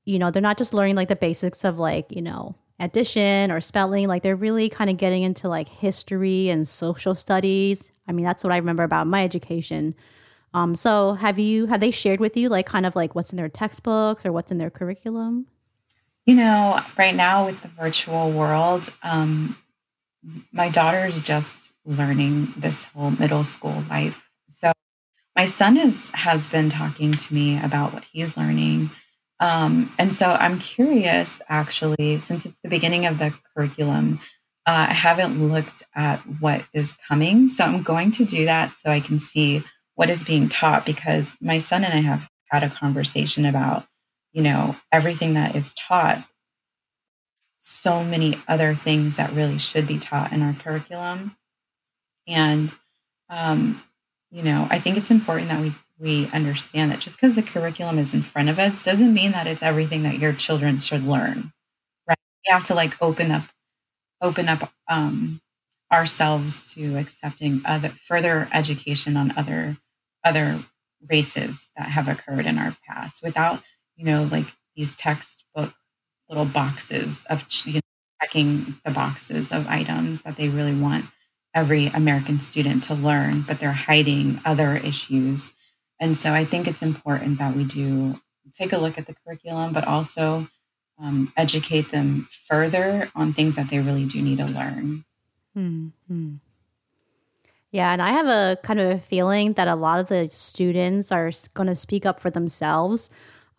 [0.05, 3.61] you know, they're not just learning like the basics of like, you know, addition or
[3.61, 7.91] spelling like they're really kind of getting into like history and social studies.
[8.07, 9.95] I mean that's what i remember about my education.
[10.55, 13.37] Um, so have you have they shared with you like kind of like what's in
[13.37, 15.47] their textbooks or what's in their curriculum?
[16.25, 19.57] You know right now with the virtual world um,
[20.53, 24.29] my daughter's just learning this whole middle school life.
[24.49, 24.72] So
[25.35, 28.91] my son is has been talking to me about what he's learning
[29.41, 34.20] um, and so I'm curious, actually, since it's the beginning of the curriculum,
[34.66, 37.49] uh, I haven't looked at what is coming.
[37.49, 39.62] So I'm going to do that so I can see
[39.95, 43.86] what is being taught because my son and I have had a conversation about,
[44.32, 46.24] you know, everything that is taught,
[47.61, 51.36] so many other things that really should be taught in our curriculum.
[52.26, 52.72] And,
[53.30, 53.82] um,
[54.30, 57.99] you know, I think it's important that we we understand that just because the curriculum
[57.99, 61.53] is in front of us doesn't mean that it's everything that your children should learn
[62.09, 63.44] right we have to like open up
[64.20, 65.40] open up um,
[65.92, 69.76] ourselves to accepting other further education on other
[70.24, 70.59] other
[71.09, 73.62] races that have occurred in our past without,
[73.96, 74.46] you know, like
[74.76, 75.72] these textbook
[76.28, 77.80] little boxes of you know,
[78.20, 81.05] checking the boxes of items that they really want
[81.55, 85.53] every American student to learn, but they're hiding other issues.
[86.01, 88.20] And so I think it's important that we do
[88.55, 90.49] take a look at the curriculum, but also
[90.99, 95.05] um, educate them further on things that they really do need to learn.
[95.57, 96.34] Mm-hmm.
[97.70, 101.12] Yeah, and I have a kind of a feeling that a lot of the students
[101.12, 103.11] are going to speak up for themselves.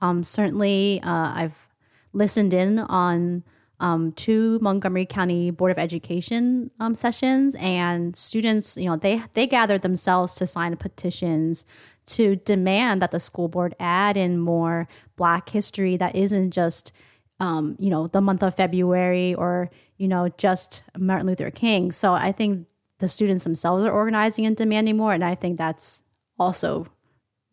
[0.01, 1.67] Um, certainly, uh, I've
[2.11, 3.43] listened in on
[3.79, 9.45] um, two Montgomery County Board of Education um, sessions, and students, you know, they they
[9.45, 11.65] gathered themselves to sign petitions
[12.09, 16.91] to demand that the school board add in more Black history that isn't just,
[17.39, 21.91] um, you know, the month of February or you know just Martin Luther King.
[21.91, 22.67] So I think
[22.99, 25.13] the students themselves are organizing and demanding more.
[25.13, 26.03] And I think that's
[26.37, 26.87] also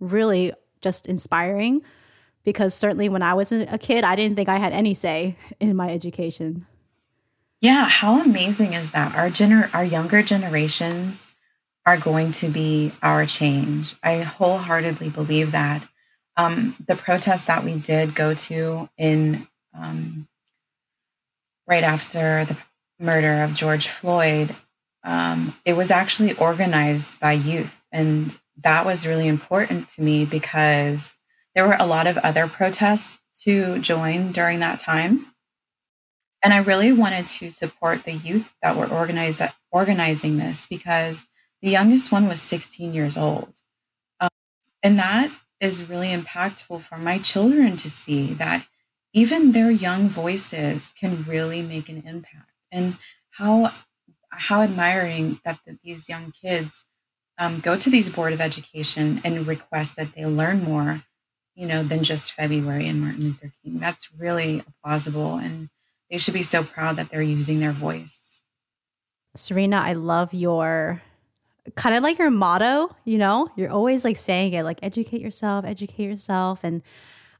[0.00, 1.82] really just inspiring
[2.44, 5.74] because certainly when I was a kid, I didn't think I had any say in
[5.76, 6.66] my education.
[7.60, 9.14] Yeah, how amazing is that?
[9.16, 11.32] Our gener- our younger generations
[11.86, 13.94] are going to be our change.
[14.02, 15.86] I wholeheartedly believe that.
[16.36, 20.28] Um, the protest that we did go to in um,
[21.66, 22.56] right after the
[22.98, 24.54] murder of George Floyd,
[25.04, 27.84] um, it was actually organized by youth.
[27.92, 31.20] And that was really important to me because
[31.54, 35.26] there were a lot of other protests to join during that time.
[36.42, 38.88] And I really wanted to support the youth that were
[39.70, 41.28] organizing this because
[41.62, 43.60] the youngest one was 16 years old.
[44.20, 44.28] Um,
[44.82, 45.30] and that
[45.60, 48.66] is really impactful for my children to see that
[49.12, 52.50] even their young voices can really make an impact.
[52.70, 52.98] And
[53.30, 53.72] how
[54.30, 56.86] how admiring that the, these young kids
[57.38, 61.02] um, go to these board of education and request that they learn more
[61.54, 65.68] you know than just february and martin luther king that's really plausible and
[66.10, 68.42] they should be so proud that they're using their voice
[69.36, 71.02] serena i love your
[71.74, 75.64] kind of like your motto you know you're always like saying it like educate yourself
[75.64, 76.82] educate yourself and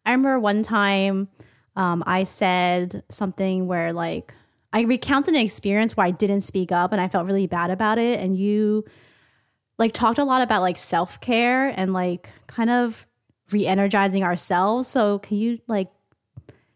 [0.05, 1.29] i remember one time
[1.77, 4.35] um, i said something where like
[4.77, 7.97] I recounted an experience where I didn't speak up and I felt really bad about
[7.97, 8.20] it.
[8.20, 8.85] And you
[9.79, 13.07] like talked a lot about like self care and like kind of
[13.53, 14.87] re energizing ourselves.
[14.87, 15.89] So can you like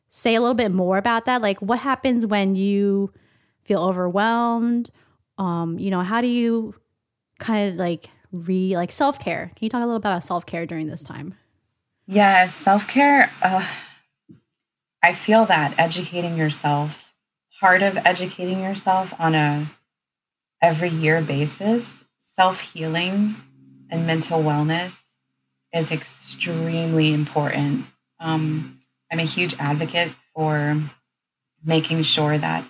[0.09, 1.43] say a little bit more about that?
[1.43, 3.13] Like what happens when you
[3.61, 4.91] feel overwhelmed?
[5.37, 6.75] Um, you know, how do you
[7.41, 9.51] kind of like re like self care?
[9.57, 11.35] Can you talk a little about self care during this time?
[12.07, 13.31] Yes, self care.
[13.43, 13.67] Uh,
[15.03, 17.11] I feel that educating yourself
[17.61, 19.67] part of educating yourself on a
[20.63, 23.35] every year basis, self-healing
[23.91, 25.13] and mental wellness
[25.73, 27.85] is extremely important.
[28.19, 28.81] Um,
[29.13, 30.81] I'm a huge advocate for
[31.63, 32.65] making sure that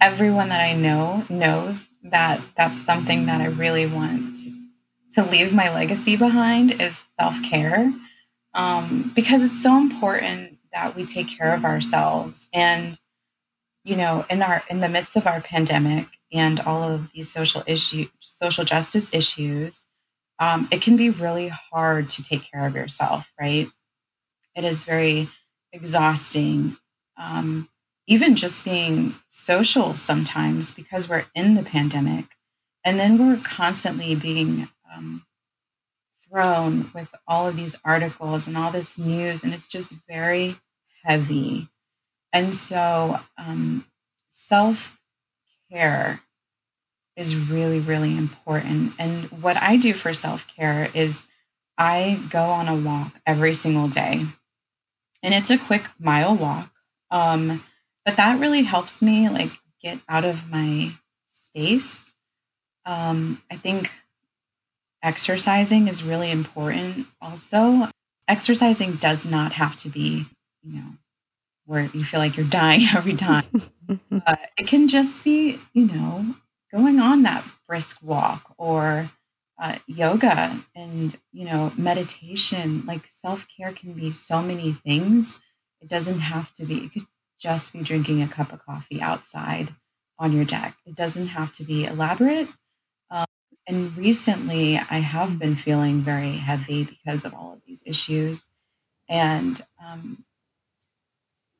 [0.00, 4.38] everyone that I know knows that that's something that I really want
[5.12, 7.92] to leave my legacy behind is self-care
[8.54, 12.98] um, because it's so important that we take care of ourselves and
[13.86, 17.62] you know, in our in the midst of our pandemic and all of these social
[17.68, 19.86] issues, social justice issues,
[20.40, 23.68] um, it can be really hard to take care of yourself, right?
[24.56, 25.28] It is very
[25.72, 26.76] exhausting.
[27.16, 27.68] Um,
[28.06, 32.26] even just being social sometimes because we're in the pandemic
[32.84, 35.24] and then we're constantly being um,
[36.28, 40.56] thrown with all of these articles and all this news and it's just very
[41.04, 41.68] heavy
[42.32, 43.86] and so um,
[44.28, 44.98] self
[45.72, 46.20] care
[47.16, 48.92] is really, really important.
[48.98, 51.26] And what I do for self care is
[51.78, 54.24] I go on a walk every single day.
[55.22, 56.70] And it's a quick mile walk.
[57.10, 57.64] Um,
[58.06, 59.50] but that really helps me like
[59.82, 60.92] get out of my
[61.26, 62.14] space.
[62.86, 63.90] Um, I think
[65.02, 67.88] exercising is really important also.
[68.28, 70.24] Exercising does not have to be,
[70.62, 70.94] you know,
[71.66, 73.44] where you feel like you're dying every time.
[74.26, 76.36] uh, it can just be, you know,
[76.72, 79.10] going on that brisk walk or
[79.58, 82.84] uh, yoga and, you know, meditation.
[82.86, 85.40] Like self care can be so many things.
[85.80, 87.06] It doesn't have to be, it could
[87.40, 89.74] just be drinking a cup of coffee outside
[90.18, 90.76] on your deck.
[90.86, 92.48] It doesn't have to be elaborate.
[93.10, 93.26] Um,
[93.66, 98.46] and recently, I have been feeling very heavy because of all of these issues.
[99.08, 100.24] And um,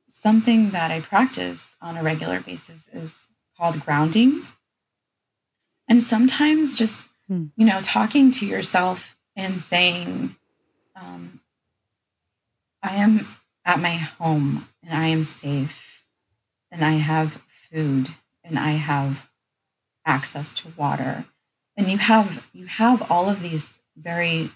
[0.09, 4.43] something that I practice on a regular basis is called grounding.
[5.89, 7.47] And sometimes just, hmm.
[7.57, 10.35] you know, talking to yourself and saying,
[10.97, 11.41] um,
[12.83, 13.27] I am
[13.67, 16.05] at my home and I am safe
[16.71, 18.09] and I have food
[18.45, 19.29] and I have
[20.07, 21.27] access to water.
[21.77, 24.51] And you have you have all of these very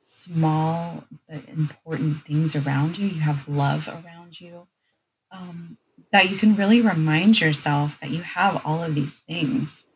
[0.00, 3.06] small but important things around you.
[3.06, 4.66] You have love around you.
[5.30, 5.76] Um,
[6.12, 9.86] that you can really remind yourself that you have all of these things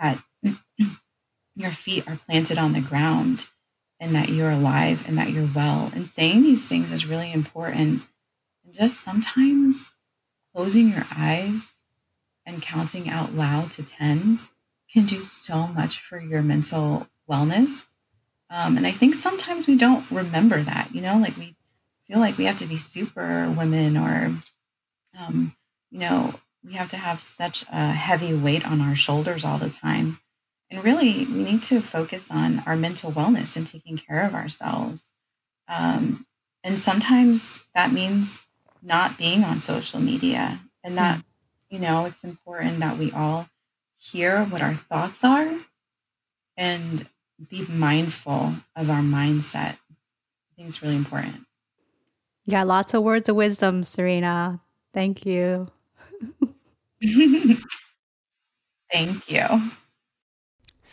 [0.00, 0.22] that
[1.56, 3.48] your feet are planted on the ground
[4.04, 5.90] and that you're alive and that you're well.
[5.94, 8.02] And saying these things is really important.
[8.64, 9.94] And just sometimes
[10.54, 11.72] closing your eyes
[12.44, 14.40] and counting out loud to 10
[14.92, 17.88] can do so much for your mental wellness.
[18.50, 21.56] Um, and I think sometimes we don't remember that, you know, like we
[22.06, 24.34] feel like we have to be super women or,
[25.18, 25.56] um,
[25.90, 29.70] you know, we have to have such a heavy weight on our shoulders all the
[29.70, 30.18] time.
[30.70, 35.12] And really, we need to focus on our mental wellness and taking care of ourselves.
[35.68, 36.26] Um,
[36.62, 38.46] and sometimes that means
[38.82, 40.60] not being on social media.
[40.82, 41.22] And that,
[41.70, 43.48] you know, it's important that we all
[43.96, 45.48] hear what our thoughts are
[46.56, 47.06] and
[47.48, 49.76] be mindful of our mindset.
[49.78, 51.46] I think it's really important.
[52.46, 54.60] yeah lots of words of wisdom, Serena.
[54.92, 55.68] Thank you.
[58.92, 59.70] Thank you.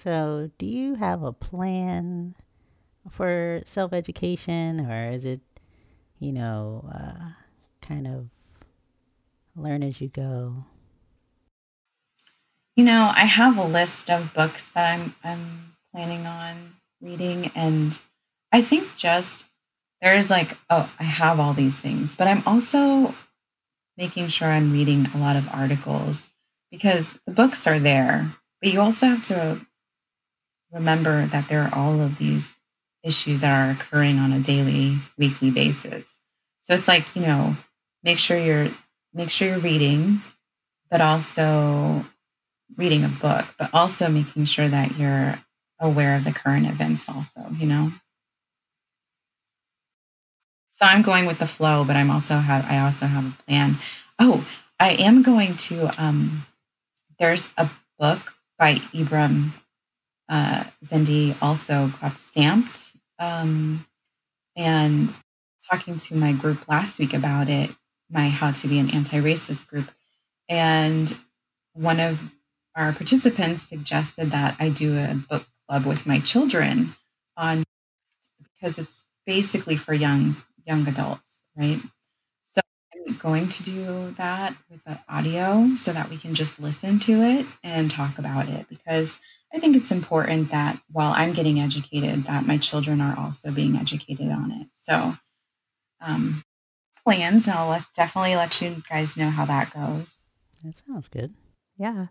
[0.02, 2.34] So, do you have a plan
[3.08, 5.42] for self education, or is it,
[6.18, 7.34] you know, uh,
[7.86, 8.30] kind of
[9.56, 10.66] learn as you go?
[12.76, 18.00] You know, I have a list of books that I'm I'm planning on reading, and
[18.52, 19.46] I think just
[20.02, 23.14] there's like, oh, I have all these things, but I'm also
[23.98, 26.32] making sure I'm reading a lot of articles
[26.72, 28.32] because the books are there,
[28.64, 29.64] but you also have to
[30.72, 32.58] remember that there are all of these
[33.04, 36.20] issues that are occurring on a daily, weekly basis.
[36.62, 37.56] So it's like, you know,
[38.04, 38.70] make sure you're
[39.14, 40.22] make sure you're reading,
[40.90, 42.06] but also
[42.78, 45.40] reading a book, but also making sure that you're
[45.80, 47.92] aware of the current events also, you know.
[50.72, 53.76] So I'm going with the flow, but I'm also have I also have a plan.
[54.20, 54.48] Oh,
[54.80, 56.44] I am going to um
[57.20, 57.70] there's a
[58.00, 59.52] book by Ibram
[60.32, 62.96] uh, Kendi also got stamped.
[63.20, 63.86] Um,
[64.56, 65.14] and
[65.70, 67.70] talking to my group last week about it,
[68.10, 69.90] my How to Be an Anti Racist group.
[70.50, 71.16] And
[71.74, 72.34] one of
[72.76, 76.90] our participants suggested that I do a book club with my children
[77.38, 77.64] on
[78.54, 81.80] because it's basically for young young adults, right?
[82.44, 82.62] So
[82.94, 87.22] I'm going to do that with the audio so that we can just listen to
[87.22, 89.20] it and talk about it because
[89.54, 93.76] I think it's important that while I'm getting educated, that my children are also being
[93.76, 94.68] educated on it.
[94.76, 95.16] So,
[96.00, 96.44] um,
[97.04, 100.30] plans, and I'll let, definitely let you guys know how that goes.
[100.64, 101.34] That sounds good.
[101.78, 102.08] Yeah.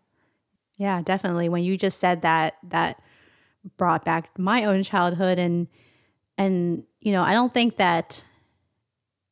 [0.77, 1.49] Yeah, definitely.
[1.49, 3.03] When you just said that, that
[3.77, 5.69] brought back my own childhood and
[6.39, 8.25] and you know, I don't think that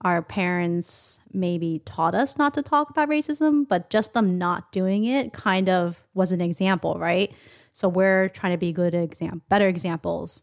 [0.03, 5.05] our parents maybe taught us not to talk about racism, but just them not doing
[5.05, 7.33] it kind of was an example, right?
[7.73, 10.43] So we're trying to be good exam better examples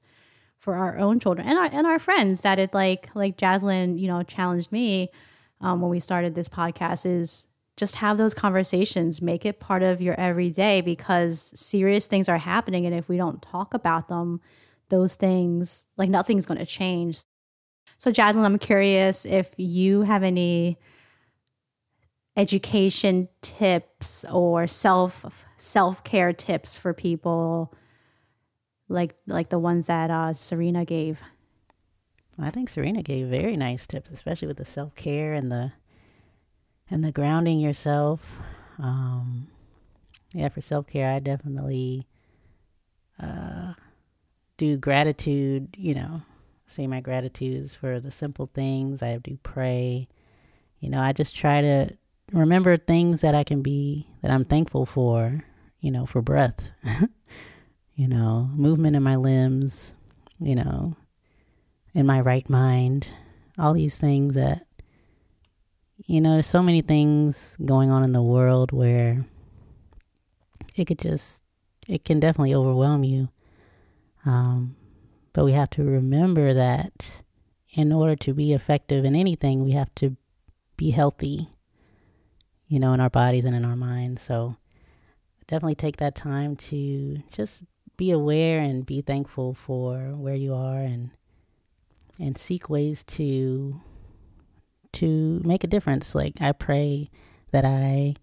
[0.59, 4.07] for our own children and our and our friends that it like like Jaslyn, you
[4.07, 5.09] know, challenged me
[5.61, 7.47] um, when we started this podcast is
[7.77, 12.85] just have those conversations, make it part of your everyday because serious things are happening
[12.85, 14.39] and if we don't talk about them,
[14.89, 17.19] those things like nothing's going to change.
[17.97, 20.77] So Jaslyn, I'm curious if you have any
[22.37, 27.73] education tips or self self care tips for people
[28.87, 31.19] like like the ones that uh, Serena gave?
[32.37, 35.73] I think Serena gave very nice tips, especially with the self care and the
[36.89, 38.39] and the grounding yourself.
[38.77, 39.47] Um,
[40.33, 42.07] yeah, for self care, I definitely
[43.21, 43.73] uh,
[44.57, 45.75] do gratitude.
[45.77, 46.21] You know,
[46.65, 49.01] say my gratitudes for the simple things.
[49.01, 50.07] I do pray.
[50.79, 51.97] You know, I just try to
[52.39, 55.43] remember things that I can be that I'm thankful for,
[55.79, 56.71] you know, for breath.
[57.95, 59.93] you know, movement in my limbs,
[60.39, 60.95] you know,
[61.93, 63.07] in my right mind,
[63.57, 64.67] all these things that
[66.07, 69.25] you know, there's so many things going on in the world where
[70.75, 71.41] it could just
[71.87, 73.29] it can definitely overwhelm you.
[74.25, 74.75] Um,
[75.33, 77.21] but we have to remember that
[77.73, 80.17] in order to be effective in anything, we have to
[80.77, 81.54] be healthy
[82.67, 84.21] you know, in our bodies and in our minds.
[84.21, 84.55] So
[85.47, 87.63] definitely take that time to just
[87.97, 91.11] be aware and be thankful for where you are and
[92.19, 93.81] and seek ways to
[94.93, 96.15] to make a difference.
[96.15, 97.09] Like I pray
[97.51, 98.15] that I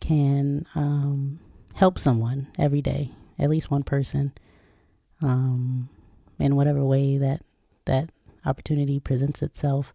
[0.00, 1.40] can um,
[1.74, 4.32] help someone every day, at least one person,
[5.22, 5.88] um,
[6.38, 7.42] in whatever way that
[7.86, 8.10] that
[8.44, 9.92] opportunity presents itself.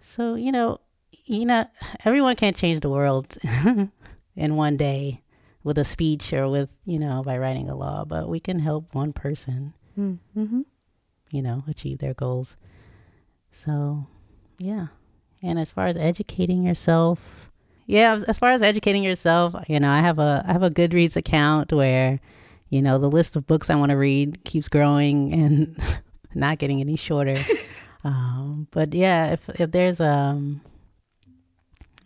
[0.00, 0.80] So you know,
[1.28, 1.64] you know,
[2.04, 3.36] everyone can't change the world
[4.36, 5.22] in one day
[5.64, 8.94] with a speech or with you know by writing a law, but we can help
[8.94, 10.60] one person, Mm-hmm.
[11.32, 12.56] you know, achieve their goals.
[13.52, 14.06] So,
[14.58, 14.88] yeah.
[15.42, 17.50] And as far as educating yourself,
[17.86, 20.70] yeah, as- as far as educating yourself, you know, I have a I have a
[20.70, 22.20] Goodreads account where,
[22.70, 25.76] you know, the list of books I want to read keeps growing and
[26.34, 27.36] not getting any shorter.
[28.04, 30.60] um, but yeah, if if there's um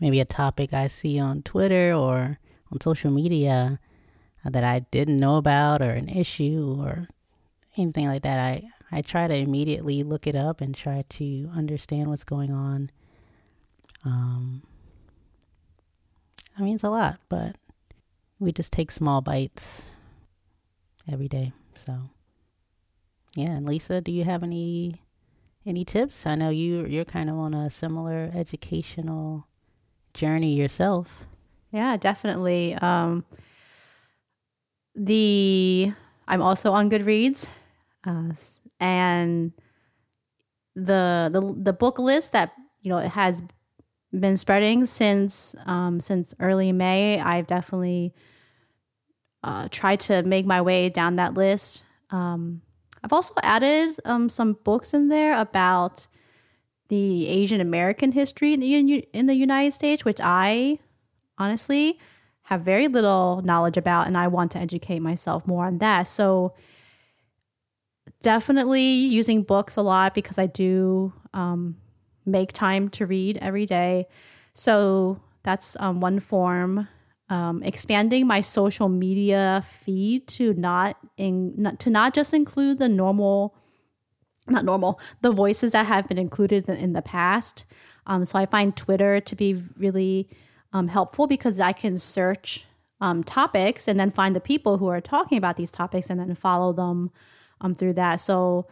[0.03, 2.41] maybe a topic I see on Twitter or
[2.73, 3.79] on social media
[4.45, 7.07] uh, that I didn't know about or an issue or
[7.77, 12.11] anything like that, I I try to immediately look it up and try to understand
[12.11, 12.91] what's going on.
[14.05, 14.65] Um,
[16.59, 17.55] I mean, it's a lot, but
[18.41, 19.89] we just take small bites
[21.11, 21.53] every day.
[21.79, 22.11] So,
[23.37, 23.53] yeah.
[23.53, 25.01] And Lisa, do you have any
[25.65, 26.27] any tips?
[26.27, 29.47] I know you you're kind of on a similar educational
[30.15, 31.25] journey yourself.
[31.71, 32.75] Yeah, definitely.
[32.75, 33.25] Um,
[34.95, 35.93] the
[36.29, 37.49] I'm also on Goodreads,
[38.07, 38.33] uh,
[38.79, 39.53] and
[40.75, 42.53] the the the book list that
[42.83, 43.43] you know it has
[44.19, 47.21] been spreading since um, since early May.
[47.21, 48.15] I've definitely
[49.43, 51.85] uh, tried to make my way down that list.
[52.11, 52.63] Um,
[53.03, 56.07] I've also added um, some books in there about
[56.93, 60.79] the Asian American history in the in the United States, which I
[61.39, 61.99] honestly
[62.43, 66.03] have very little knowledge about and I want to educate myself more on that.
[66.03, 66.53] So
[68.21, 71.79] definitely using books a lot because I do um,
[72.27, 74.07] make time to read every day.
[74.53, 76.89] So that's um, one form.
[77.31, 82.91] Um, expanding my social media feed to not in not, to not just include the
[82.91, 83.55] normal
[84.49, 87.65] not normal the voices that have been included in, the past.
[88.07, 90.29] Um, so i find twitter to be really
[90.73, 92.67] um, helpful because i can search
[93.03, 96.35] um, topics and then find the people who are talking about these topics and then
[96.37, 97.11] follow them
[97.61, 98.21] um, through that.
[98.21, 98.69] So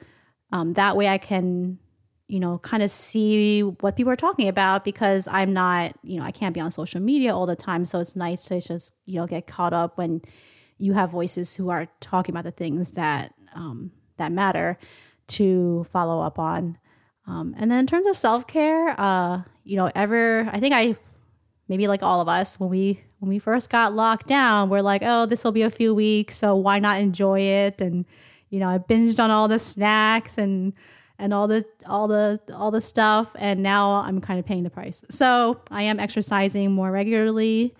[0.52, 1.78] um, that way i can
[2.28, 6.24] you know kind of see what people are talking about because i'm not you know
[6.24, 7.84] i can't be on social media all the time.
[7.84, 10.22] So it's nice to just you know get caught up when
[10.78, 14.78] you have voices who are talking about the things that um, that matter
[15.30, 16.78] to follow up on.
[17.26, 20.96] Um, and then in terms of self care, uh, you know, ever I think I
[21.68, 25.02] maybe like all of us when we when we first got locked down, we're like,
[25.04, 27.80] oh, this will be a few weeks, so why not enjoy it?
[27.80, 28.06] And
[28.48, 30.72] you know, I binged on all the snacks and
[31.18, 34.70] and all the all the all the stuff, and now I'm kind of paying the
[34.70, 35.04] price.
[35.10, 37.74] So I am exercising more regularly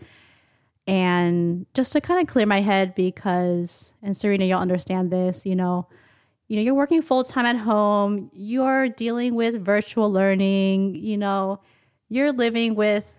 [0.87, 5.55] and just to kind of clear my head because and Serena, you'll understand this, you
[5.55, 5.89] know,
[6.51, 11.61] you know, you're working full time at home, you're dealing with virtual learning, you know,
[12.09, 13.15] you're living with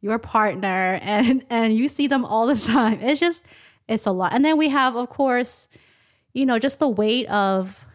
[0.00, 2.98] your partner and and you see them all the time.
[3.00, 3.46] It's just
[3.86, 4.32] it's a lot.
[4.32, 5.68] And then we have of course,
[6.34, 7.86] you know, just the weight of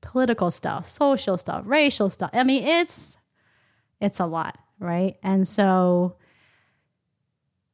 [0.00, 2.30] political stuff, social stuff, racial stuff.
[2.32, 3.18] I mean, it's
[4.00, 5.18] it's a lot, right?
[5.22, 6.16] And so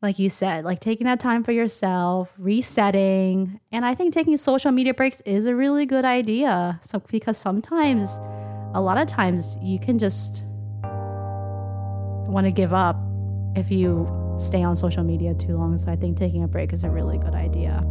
[0.00, 3.60] like you said, like taking that time for yourself, resetting.
[3.72, 6.78] And I think taking social media breaks is a really good idea.
[6.82, 8.18] So, because sometimes,
[8.74, 10.44] a lot of times, you can just
[12.30, 12.96] want to give up
[13.56, 15.76] if you stay on social media too long.
[15.78, 17.84] So, I think taking a break is a really good idea.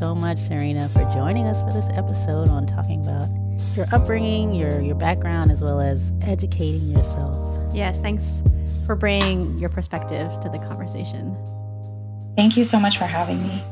[0.00, 3.28] So much, Serena, for joining us for this episode on talking about
[3.76, 7.74] your upbringing, your your background, as well as educating yourself.
[7.74, 8.42] Yes, thanks
[8.86, 11.36] for bringing your perspective to the conversation.
[12.34, 13.62] Thank you so much for having me.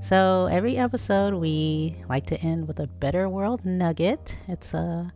[0.00, 4.36] So every episode we like to end with a better world nugget.
[4.48, 5.10] It's uh,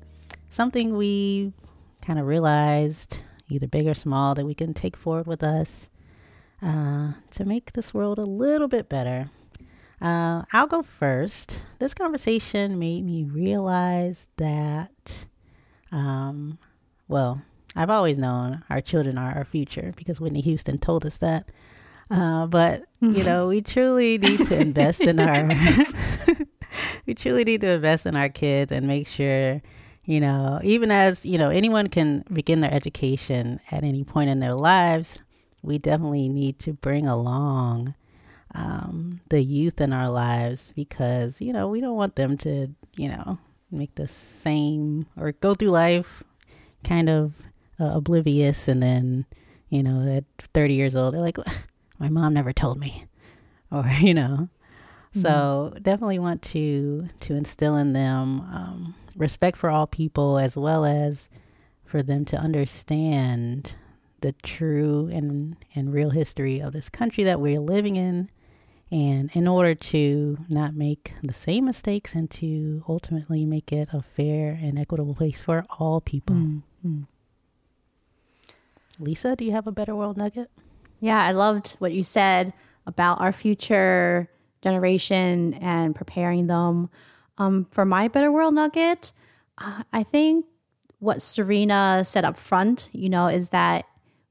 [0.50, 1.54] something we
[2.02, 5.88] kind of realized, either big or small, that we can take forward with us
[6.62, 9.30] uh, to make this world a little bit better.
[10.00, 11.62] Uh, I'll go first.
[11.78, 15.26] This conversation made me realize that
[15.94, 16.58] um,
[17.06, 17.42] well,
[17.76, 21.48] I've always known our children are our future because Whitney Houston told us that.
[22.10, 25.48] Uh, but you know, we truly need to invest in our.
[27.06, 29.62] we truly need to invest in our kids and make sure,
[30.04, 34.40] you know, even as you know, anyone can begin their education at any point in
[34.40, 35.20] their lives.
[35.62, 37.94] We definitely need to bring along
[38.54, 43.08] um, the youth in our lives because you know we don't want them to you
[43.08, 43.38] know
[43.70, 46.22] make the same or go through life
[46.84, 47.42] kind of
[47.80, 49.26] uh, oblivious and then
[49.68, 51.38] you know at 30 years old they're like
[51.98, 53.06] my mom never told me
[53.72, 54.48] or you know
[55.12, 55.20] mm-hmm.
[55.20, 60.84] so definitely want to to instill in them um, respect for all people as well
[60.84, 61.28] as
[61.84, 63.74] for them to understand
[64.20, 68.28] the true and and real history of this country that we're living in
[68.94, 74.00] and in order to not make the same mistakes and to ultimately make it a
[74.00, 76.36] fair and equitable place for all people.
[76.36, 77.02] Mm-hmm.
[79.00, 80.48] Lisa, do you have a better world nugget?
[81.00, 82.52] Yeah, I loved what you said
[82.86, 84.30] about our future
[84.62, 86.88] generation and preparing them.
[87.36, 89.10] Um, for my better world nugget,
[89.58, 90.46] uh, I think
[91.00, 93.86] what Serena said up front, you know, is that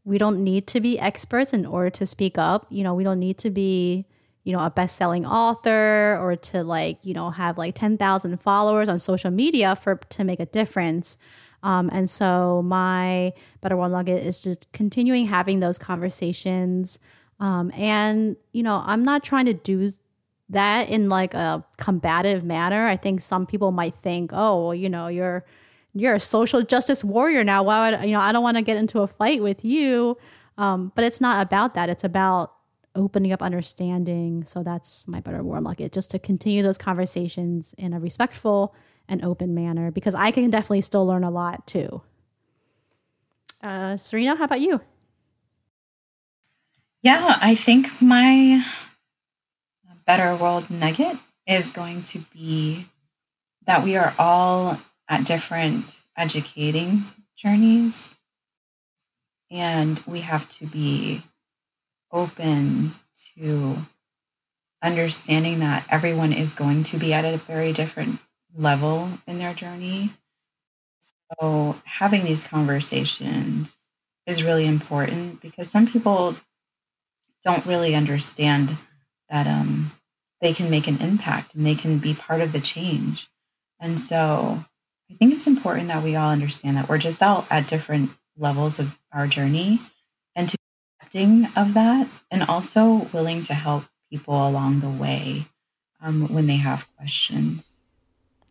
[0.05, 2.65] we don't need to be experts in order to speak up.
[2.69, 4.05] You know, we don't need to be
[4.43, 8.99] you know, a best-selling author or to like, you know, have like 10,000 followers on
[8.99, 11.17] social media for to make a difference.
[11.63, 13.31] Um, and so my
[13.61, 16.99] better one nugget is just continuing having those conversations.
[17.39, 19.93] Um, and you know, I'm not trying to do
[20.49, 22.85] that in like a combative manner.
[22.87, 25.45] I think some people might think, oh, well, you know, you're
[25.93, 27.63] you're a social justice warrior now.
[27.63, 28.19] Why would you know?
[28.19, 30.17] I don't want to get into a fight with you.
[30.57, 31.89] Um, but it's not about that.
[31.89, 32.53] It's about
[32.95, 34.43] opening up understanding.
[34.43, 38.75] So that's my better world nugget, just to continue those conversations in a respectful
[39.07, 42.01] and open manner because I can definitely still learn a lot too.
[43.61, 44.81] Uh, Serena, how about you?
[47.01, 48.63] Yeah, I think my
[50.05, 51.17] better world nugget
[51.47, 52.87] is going to be
[53.65, 57.03] that we are all at different educating
[57.35, 58.15] journeys
[59.49, 61.21] and we have to be
[62.13, 62.93] open
[63.35, 63.77] to
[64.81, 68.19] understanding that everyone is going to be at a very different
[68.55, 70.11] level in their journey.
[71.01, 73.87] So, having these conversations
[74.27, 76.35] is really important because some people
[77.43, 78.77] don't really understand
[79.29, 79.91] that um,
[80.41, 83.27] they can make an impact and they can be part of the change.
[83.79, 84.63] And so,
[85.09, 88.79] I think it's important that we all understand that we're just all at different levels
[88.79, 89.79] of our journey
[91.13, 95.45] accepting of that and also willing to help people along the way
[96.01, 97.77] um, when they have questions.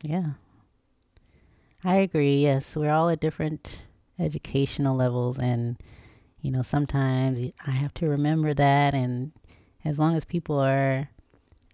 [0.03, 0.33] Yeah.
[1.85, 2.37] I agree.
[2.37, 3.83] Yes, we're all at different
[4.19, 5.77] educational levels and
[6.41, 9.33] you know, sometimes I have to remember that and
[9.85, 11.09] as long as people are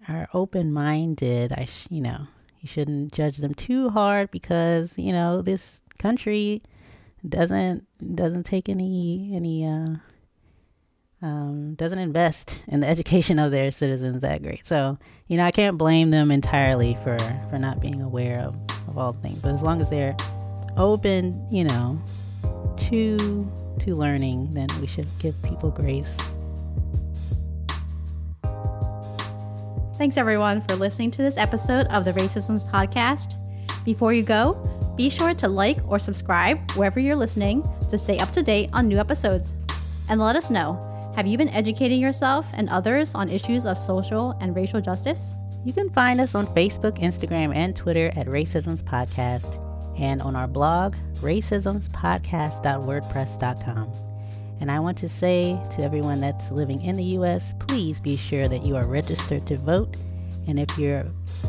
[0.09, 2.29] are open-minded, I sh- you know,
[2.61, 6.63] you shouldn't judge them too hard because, you know, this country
[7.27, 9.97] doesn't doesn't take any any uh
[11.21, 14.65] um, doesn't invest in the education of their citizens that great.
[14.65, 17.19] So, you know, I can't blame them entirely for,
[17.51, 18.57] for not being aware of,
[18.87, 19.41] of all things.
[19.41, 20.17] But as long as they're
[20.77, 22.01] open, you know,
[22.77, 23.51] to
[23.81, 26.17] to learning, then we should give people grace.
[29.97, 33.35] Thanks everyone for listening to this episode of the Raceisms Podcast.
[33.85, 34.55] Before you go,
[34.97, 38.89] be sure to like or subscribe wherever you're listening to stay up to date on
[38.89, 39.55] new episodes.
[40.09, 40.88] And let us know
[41.19, 45.35] have you been educating yourself and others on issues of social and racial justice?
[45.65, 49.59] You can find us on Facebook, Instagram, and Twitter at Raceisms Podcast
[49.99, 53.93] and on our blog, racismspodcast.wordpress.com.
[54.61, 58.47] And I want to say to everyone that's living in the U.S., please be sure
[58.47, 59.97] that you are registered to vote.
[60.47, 61.05] And if you're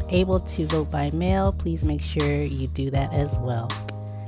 [0.09, 3.69] able to vote by mail, please make sure you do that as well.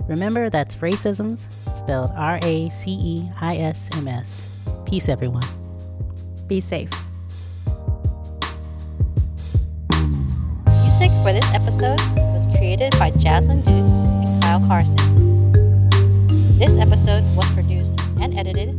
[0.08, 4.51] Remember, that's Raceisms, spelled R A C E I S M S.
[4.92, 5.46] Peace, everyone.
[6.48, 6.90] Be safe.
[10.84, 11.98] Music for this episode
[12.34, 14.98] was created by Jaslyn Duke and Kyle Carson.
[16.60, 18.76] This episode was produced and edited